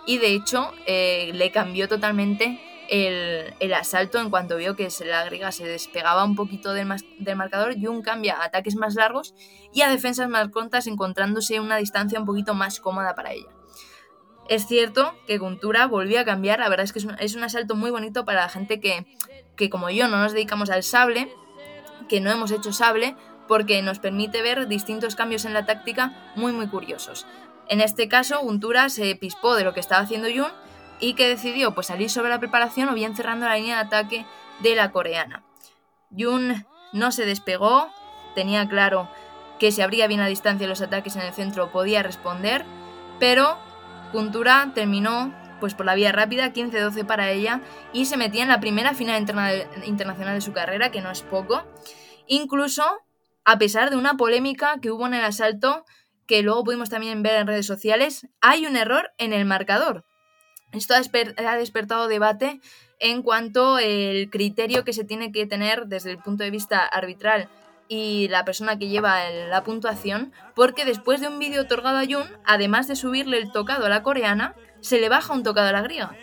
[0.06, 5.50] y de hecho eh, le cambió totalmente el, asalto en cuanto vio que la griega
[5.50, 6.86] se despegaba un poquito del,
[7.36, 9.34] marcador, Yun cambia a ataques más largos
[9.72, 13.48] y a defensas más cortas, encontrándose una distancia un poquito más cómoda para ella.
[14.48, 17.90] Es cierto que Guntura volvió a cambiar, la verdad es que es un, asalto muy
[17.90, 19.06] bonito para la gente que,
[19.56, 21.32] que, como yo, no nos dedicamos al sable,
[22.08, 23.16] que no hemos hecho sable,
[23.48, 27.26] porque nos permite ver distintos cambios en la táctica muy, muy curiosos.
[27.68, 30.50] En este caso, Guntura se pispó de lo que estaba haciendo Yun
[31.00, 34.26] y que decidió pues, salir sobre la preparación o bien cerrando la línea de ataque
[34.60, 35.42] de la coreana.
[36.10, 37.90] Yun no se despegó,
[38.34, 39.08] tenía claro
[39.58, 42.64] que si abría bien la distancia los ataques en el centro podía responder,
[43.18, 43.58] pero
[44.12, 47.60] Puntura terminó pues por la vía rápida, 15-12 para ella,
[47.92, 49.24] y se metía en la primera final
[49.84, 51.62] internacional de su carrera, que no es poco.
[52.26, 52.84] Incluso,
[53.44, 55.84] a pesar de una polémica que hubo en el asalto,
[56.26, 60.04] que luego pudimos también ver en redes sociales, hay un error en el marcador.
[60.72, 62.60] Esto ha despertado debate
[62.98, 67.48] en cuanto al criterio que se tiene que tener desde el punto de vista arbitral
[67.94, 72.26] y la persona que lleva la puntuación, porque después de un vídeo otorgado a Jun,
[72.46, 75.82] además de subirle el tocado a la coreana, se le baja un tocado a la
[75.82, 76.16] griega.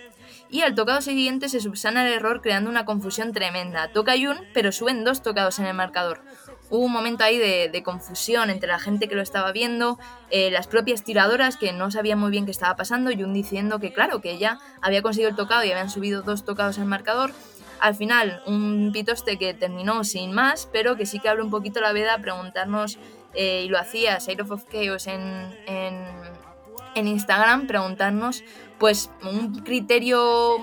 [0.50, 3.92] Y al tocado siguiente se subsana el error creando una confusión tremenda.
[3.92, 6.24] Toca Jun, pero suben dos tocados en el marcador.
[6.72, 10.00] Hubo un momento ahí de, confusión entre la gente que lo estaba viendo,
[10.32, 13.94] eh, las propias tiradoras que no sabían muy bien qué estaba pasando, Jun diciendo que
[13.94, 17.32] claro, que ella había conseguido el tocado y habían subido dos tocados al marcador,
[17.80, 21.82] al final, un pitoste que terminó sin más, pero que sí que abre un poquito
[21.82, 22.98] la veda preguntarnos,
[23.34, 28.44] eh, y lo hacía Side of Chaos en, en, Instagram, preguntarnos
[28.80, 30.58] pues un criterio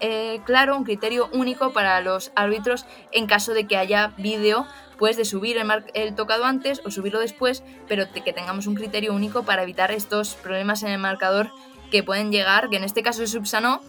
[0.00, 4.66] eh, claro, un criterio único para los árbitros en caso de que haya vídeo
[4.98, 9.14] pues de subir el, el, tocado antes o subirlo después, pero que tengamos un criterio
[9.14, 11.50] único para evitar estos problemas en el marcador
[11.90, 13.80] que pueden llegar, que en este caso se subsanó,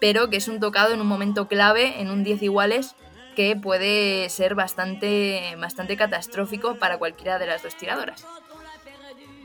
[0.00, 2.94] pero que es un tocado en un momento clave, en un 10 iguales,
[3.36, 8.26] que puede ser bastante, bastante catastrófico para cualquiera de las dos tiradoras.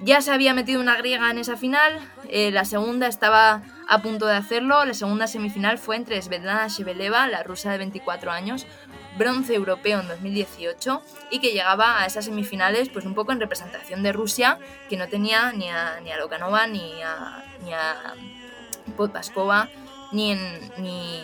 [0.01, 4.25] Ya se había metido una griega en esa final, eh, la segunda estaba a punto
[4.25, 8.65] de hacerlo, la segunda semifinal fue entre Svetlana Shebeleva, la rusa de 24 años,
[9.17, 14.03] bronce europeo en 2018 y que llegaba a esas semifinales pues un poco en representación
[14.03, 14.57] de Rusia,
[14.89, 18.15] que no tenía ni a, ni a Lokanova ni a, ni a
[18.97, 19.69] Podpaskova
[20.13, 21.21] ni, en, ni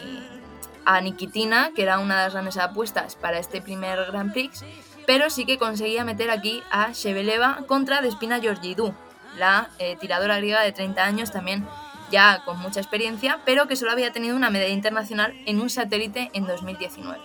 [0.86, 4.66] a Nikitina, que era una de las grandes apuestas para este primer Grand Prix,
[5.08, 8.94] pero sí que conseguía meter aquí a Shebeleva contra Despina Georgidou,
[9.38, 11.66] la eh, tiradora griega de 30 años también
[12.12, 16.32] ya con mucha experiencia, pero que solo había tenido una medalla internacional en un satélite
[16.34, 17.20] en 2019.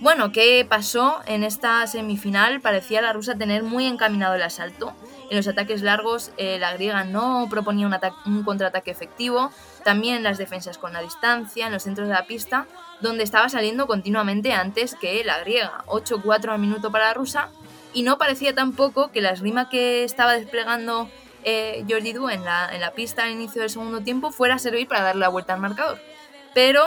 [0.00, 2.60] Bueno, ¿qué pasó en esta semifinal?
[2.60, 4.92] Parecía la rusa tener muy encaminado el asalto.
[5.30, 7.96] En los ataques largos eh, la griega no proponía un,
[8.26, 9.50] un, contraataque efectivo,
[9.84, 12.66] también las defensas con la distancia, en los centros de la pista,
[13.00, 17.48] donde estaba saliendo continuamente antes que la griega, 8-4 al minuto para la rusa,
[17.92, 21.08] y no parecía tampoco que la esgrima que estaba desplegando
[21.44, 24.58] eh, Jordi Du en la, en la pista al inicio del segundo tiempo fuera a
[24.58, 25.98] servir para darle la vuelta al marcador.
[26.54, 26.82] Pero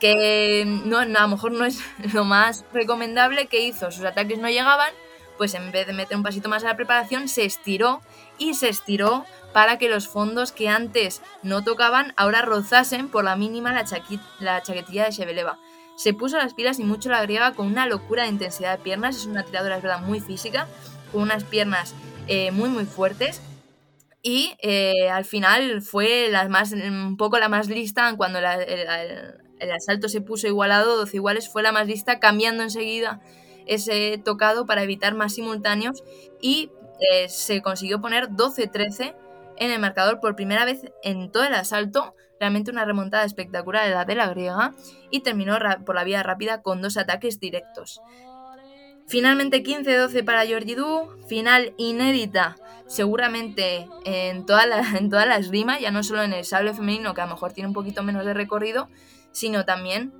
[0.00, 1.80] que no, a lo mejor no es
[2.12, 4.90] lo más recomendable que hizo, sus ataques no llegaban,
[5.36, 8.00] pues en vez de meter un pasito más a la preparación, se estiró
[8.38, 13.36] y se estiró para que los fondos que antes no tocaban ahora rozasen por la
[13.36, 13.84] mínima la,
[14.40, 15.58] la chaquetilla de Shebeleva.
[15.96, 19.16] Se puso las pilas y mucho la griega con una locura de intensidad de piernas,
[19.16, 20.68] es una tiradora es verdad muy física,
[21.10, 21.94] con unas piernas
[22.28, 23.40] eh, muy muy fuertes.
[24.22, 30.08] Y eh, al final fue la más, un poco la más lista cuando el asalto
[30.08, 33.20] se puso igualado, 12 iguales, fue la más lista, cambiando enseguida
[33.66, 36.02] ese tocado para evitar más simultáneos.
[36.40, 36.70] Y
[37.00, 39.14] eh, se consiguió poner 12-13
[39.56, 42.14] en el marcador por primera vez en todo el asalto.
[42.40, 44.74] Realmente una remontada espectacular de la de la griega
[45.10, 48.00] y terminó por la vía rápida con dos ataques directos.
[49.08, 56.22] Finalmente 15-12 para Du, final inédita seguramente en toda, la, en esgrima, ya no solo
[56.22, 58.88] en el sable femenino que a lo mejor tiene un poquito menos de recorrido,
[59.32, 60.12] sino también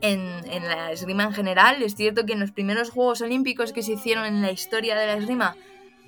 [0.00, 1.82] en, en, la esgrima en general.
[1.82, 5.06] Es cierto que en los primeros Juegos Olímpicos que se hicieron en la historia de
[5.06, 5.56] la esgrima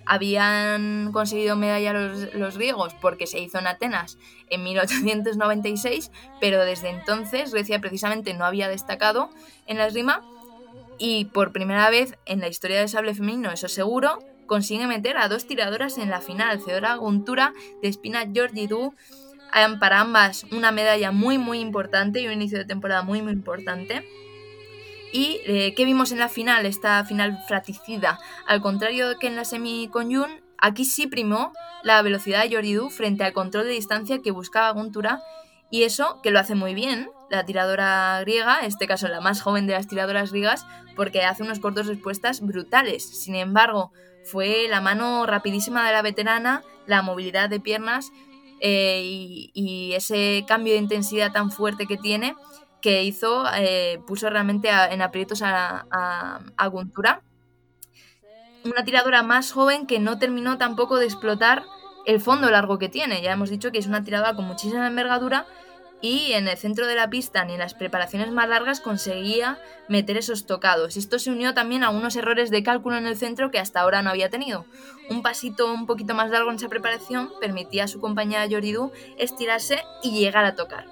[0.09, 4.18] habían conseguido medalla los, los griegos porque se hizo en Atenas
[4.50, 9.30] en 1896, pero desde entonces Grecia precisamente no había destacado
[9.66, 10.22] en la esgrima
[10.98, 15.28] y por primera vez en la historia del sable femenino, eso seguro, consigue meter a
[15.28, 17.52] dos tiradoras en la final, Cedora Guntura
[17.82, 18.94] de Espina Georgidou
[19.80, 24.04] para ambas una medalla muy muy importante y un inicio de temporada muy muy importante.
[25.12, 26.66] ¿Y eh, qué vimos en la final?
[26.66, 28.18] Esta final fraticida.
[28.46, 31.52] Al contrario que en la semi con Jun, aquí sí primó
[31.82, 35.20] la velocidad de Yoridu frente al control de distancia que buscaba Guntura
[35.70, 39.42] y eso que lo hace muy bien la tiradora griega, en este caso la más
[39.42, 43.04] joven de las tiradoras griegas, porque hace unos cortos respuestas brutales.
[43.04, 43.92] Sin embargo,
[44.24, 48.12] fue la mano rapidísima de la veterana, la movilidad de piernas
[48.61, 52.34] eh, y, ese cambio de intensidad tan fuerte que tiene
[52.81, 55.87] que hizo, eh, puso realmente en aprietos a,
[56.57, 57.22] a, Guntura.
[58.64, 61.64] Una tiradora más joven que no terminó tampoco de explotar
[62.07, 63.22] el fondo largo que tiene.
[63.22, 65.47] Ya hemos dicho que es una tiradora con muchísima envergadura
[66.01, 69.59] y en el centro de la pista ni en las preparaciones más largas conseguía
[69.89, 70.97] meter esos tocados.
[70.97, 74.03] Esto se unió también a unos errores de cálculo en el centro que hasta ahora
[74.03, 74.64] no había tenido.
[75.11, 79.83] Un pasito un poquito más largo en esa preparación permitía a su compañera Yoridú estirarse
[80.03, 80.87] y llegar a tocar.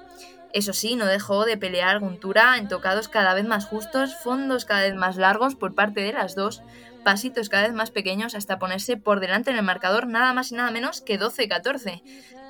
[0.53, 4.83] Eso sí, no dejó de pelear Guntura en tocados cada vez más justos, fondos cada
[4.83, 6.63] vez más largos por parte de las dos,
[7.05, 10.55] pasitos cada vez más pequeños hasta ponerse por delante en el marcador nada más y
[10.55, 12.03] nada menos que 12-14.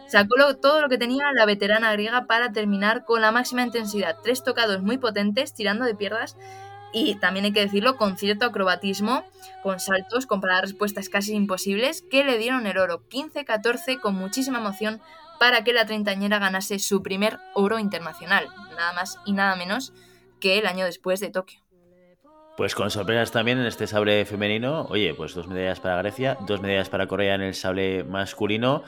[0.09, 4.17] Sacó todo lo que tenía la veterana griega para terminar con la máxima intensidad.
[4.23, 6.37] Tres tocados muy potentes, tirando de piernas
[6.93, 9.25] y también hay que decirlo con cierto acrobatismo,
[9.63, 14.59] con saltos, con paradas respuestas casi imposibles, que le dieron el oro 15-14 con muchísima
[14.59, 15.03] emoción
[15.39, 19.93] para que la treintañera ganase su primer oro internacional, nada más y nada menos
[20.41, 21.61] que el año después de Tokio.
[22.57, 24.87] Pues con sorpresas también en este sable femenino.
[24.89, 28.83] Oye, pues dos medallas para Grecia, dos medallas para Corea en el sable masculino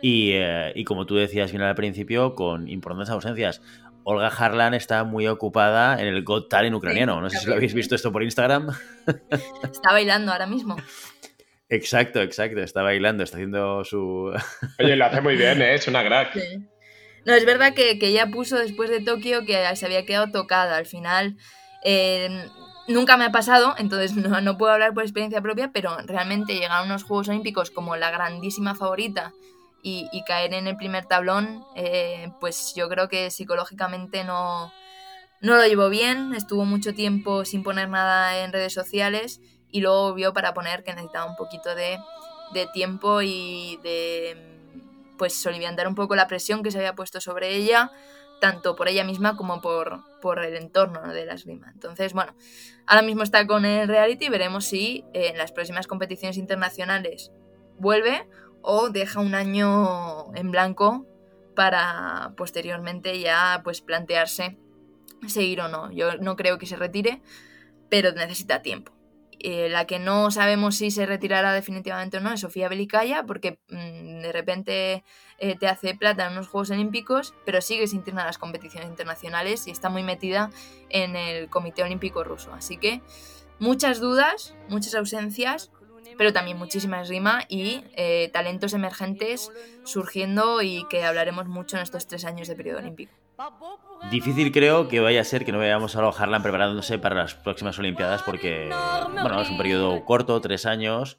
[0.00, 3.62] y, eh, y como tú decías bien al principio, con importantes ausencias.
[4.04, 7.20] Olga Harlan está muy ocupada en el Got Talent ucraniano.
[7.20, 8.70] No sé si lo habéis visto esto por Instagram.
[9.62, 10.76] Está bailando ahora mismo.
[11.72, 12.60] Exacto, exacto.
[12.60, 14.30] Está bailando, está haciendo su.
[14.78, 15.74] Oye, lo hace muy bien, ¿eh?
[15.74, 16.38] es una crack.
[17.24, 20.76] No, es verdad que, que, ella puso después de Tokio que se había quedado tocada.
[20.76, 21.38] Al final,
[21.82, 22.28] eh,
[22.88, 26.72] nunca me ha pasado, entonces no, no, puedo hablar por experiencia propia, pero realmente llegar
[26.72, 29.32] a unos Juegos Olímpicos como la grandísima favorita
[29.82, 34.72] y, caer en el primer tablón, eh, pues yo creo que psicológicamente no,
[35.42, 39.40] no lo llevó bien, estuvo mucho tiempo sin poner nada en redes sociales
[39.70, 41.98] y luego vio para poner que necesitaba un poquito de,
[42.54, 44.36] de tiempo y de
[45.18, 47.90] pues soliviantar un poco la presión que se había puesto sobre ella
[48.40, 51.70] tanto por ella misma como por, por el entorno de la esgrima.
[51.72, 52.34] Entonces, bueno,
[52.86, 57.30] ahora mismo está con el reality veremos si en las próximas competiciones internacionales
[57.78, 58.28] vuelve
[58.60, 61.06] o deja un año en blanco
[61.54, 64.58] para posteriormente ya pues plantearse
[65.28, 65.90] seguir o no.
[65.92, 67.22] Yo no creo que se retire,
[67.88, 68.92] pero necesita tiempo.
[69.44, 73.58] Eh, la que no sabemos si se retirará definitivamente o no es Sofía Belicaya, porque
[73.68, 75.04] mm, de repente
[75.38, 79.66] eh, te hace plata en unos Juegos Olímpicos, pero sigue sin a las competiciones internacionales
[79.66, 80.50] y está muy metida
[80.90, 82.52] en el Comité Olímpico Ruso.
[82.52, 83.02] Así que
[83.58, 85.72] muchas dudas, muchas ausencias,
[86.16, 89.50] pero también muchísima esgrima y eh, talentos emergentes
[89.82, 93.12] surgiendo y que hablaremos mucho en estos tres años de periodo olímpico.
[94.10, 97.78] Difícil creo que vaya a ser que no veamos a Harlan preparándose para las próximas
[97.78, 98.68] Olimpiadas porque,
[99.12, 101.18] bueno, es un periodo corto, tres años,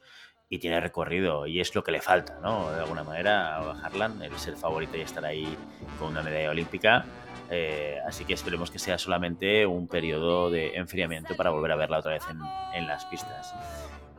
[0.50, 2.72] y tiene recorrido, y es lo que le falta, ¿no?
[2.72, 5.58] De alguna manera a Harlan, el ser favorito y estar ahí
[5.98, 7.06] con una medalla olímpica.
[7.50, 12.00] Eh, así que esperemos que sea solamente un periodo de enfriamiento para volver a verla
[12.00, 12.40] otra vez en,
[12.74, 13.56] en las pistas.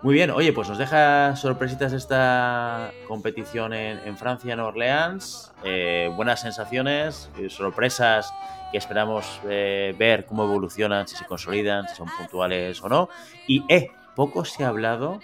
[0.02, 5.52] Muy bien, oye, pues nos deja sorpresitas esta competición en, Francia, en Orleans.
[5.64, 8.30] Eh, buenas sensaciones, eh, sorpresas
[8.70, 13.08] que esperamos eh, ver cómo evolucionan, si se consolidan, si son puntuales o no.
[13.46, 15.20] Y, eh, poco se ha hablado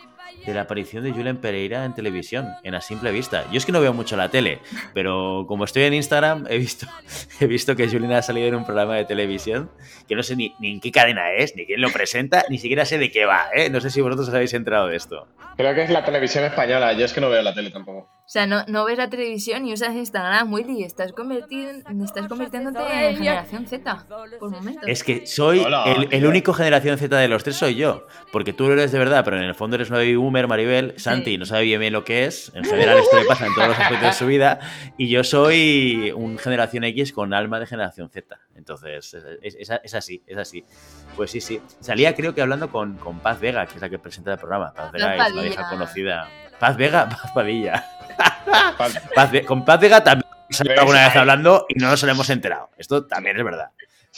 [0.46, 3.44] de la aparición de Julen Pereira en televisión, en a simple vista.
[3.50, 4.60] Yo es que no veo mucho la tele,
[4.94, 6.86] pero como estoy en Instagram, he visto,
[7.40, 9.70] he visto que Julen ha salido en un programa de televisión
[10.08, 12.84] que no sé ni, ni en qué cadena es, ni quién lo presenta, ni siquiera
[12.84, 13.46] sé de qué va.
[13.54, 13.70] ¿eh?
[13.70, 15.28] No sé si vosotros os habéis enterado de esto.
[15.56, 18.08] Creo que es la televisión española, yo es que no veo la tele tampoco.
[18.30, 20.84] O sea, no, no ves la televisión y usas Instagram, Willy.
[20.84, 24.06] Estás, estás convirtiéndote en generación Z
[24.38, 24.84] por momentos.
[24.86, 25.66] Es que soy
[26.12, 28.06] el, único generación Z de los tres, soy yo.
[28.30, 30.94] Porque tú lo eres de verdad, pero en el fondo eres una baby boomer, Maribel.
[30.96, 32.52] Santi no sabe bien, bien lo que es.
[32.54, 34.60] En general, esto le pasa en todos los aspectos de su vida.
[34.96, 38.38] Y yo soy un generación X con alma de generación Z.
[38.54, 40.64] Entonces, es, así, es así.
[41.16, 41.60] Pues sí, sí.
[41.80, 44.72] Salía, creo que hablando con, con Paz Vega, que es la que presenta el programa.
[44.72, 46.28] Paz Vega es una vieja conocida.
[46.58, 47.84] Paz Vega, Paz Padilla
[49.46, 50.30] con Paz Vega también
[50.78, 52.70] alguna vez hablando y no nos hemos enterado.
[52.76, 53.70] Esto también es verdad.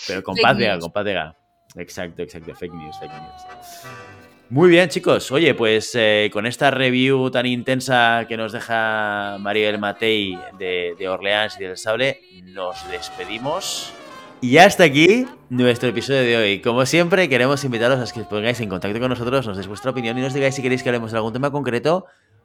[0.07, 1.37] Pero con Paz Vega, con Paz Vega.
[1.77, 2.55] Exacto, exacto.
[2.55, 4.22] Fake news, fake news.
[4.53, 5.33] Muy bien, chicos.
[5.33, 11.57] Oye, pues eh, con esta review tan intensa que nos deja Mariel Matei de, Orleans
[11.59, 13.95] y del Sable, nos despedimos.
[14.43, 16.61] Y hasta aquí nuestro episodio de hoy.
[16.61, 19.91] Como siempre, queremos invitaros a que os pongáis en contacto con nosotros, nos deis vuestra
[19.91, 22.05] opinión y nos digáis si queréis que hablemos de algún tema concreto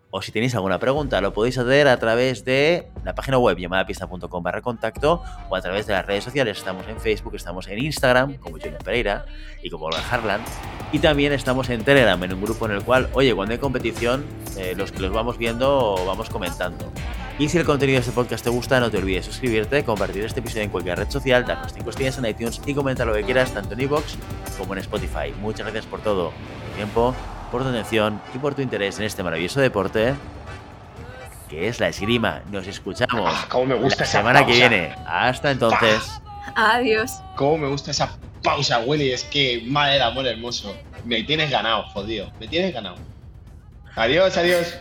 [0.10, 3.86] o si tenéis alguna pregunta, lo podéis hacer a través de la página web llamada
[3.86, 6.58] pista.com barra contacto o a través de las redes sociales.
[6.58, 9.26] Estamos en Facebook, estamos en Instagram, como Junior Pereira
[9.62, 10.42] y como Olga Harlan.
[10.94, 14.26] Y también estamos en Telegram, en un grupo en el cual, oye, cuando hay competición,
[14.58, 16.90] eh, los que los vamos viendo vamos comentando.
[17.38, 20.40] Y si el contenido de este podcast te gusta, no te olvides suscribirte, compartir este
[20.40, 23.54] episodio en cualquier red social, darnos 5 estrellas en iTunes y comentar lo que quieras
[23.54, 24.16] tanto en iVoox
[24.58, 25.34] como en Spotify.
[25.40, 26.32] Muchas gracias por todo.
[26.76, 27.14] tiempo
[27.52, 30.16] por tu atención y por tu interés en este maravilloso deporte
[31.50, 32.42] que es la esgrima.
[32.52, 34.96] Nos escuchamos ah, me gusta la semana que viene.
[35.06, 36.22] Hasta entonces.
[36.56, 37.22] Adiós.
[37.36, 39.12] Cómo me gusta esa pausa, Willy.
[39.12, 40.76] Es que madre del amor hermoso.
[41.06, 42.32] Me tienes ganado, jodido.
[42.40, 42.98] Me tienes ganado.
[43.96, 44.78] Adiós, adiós.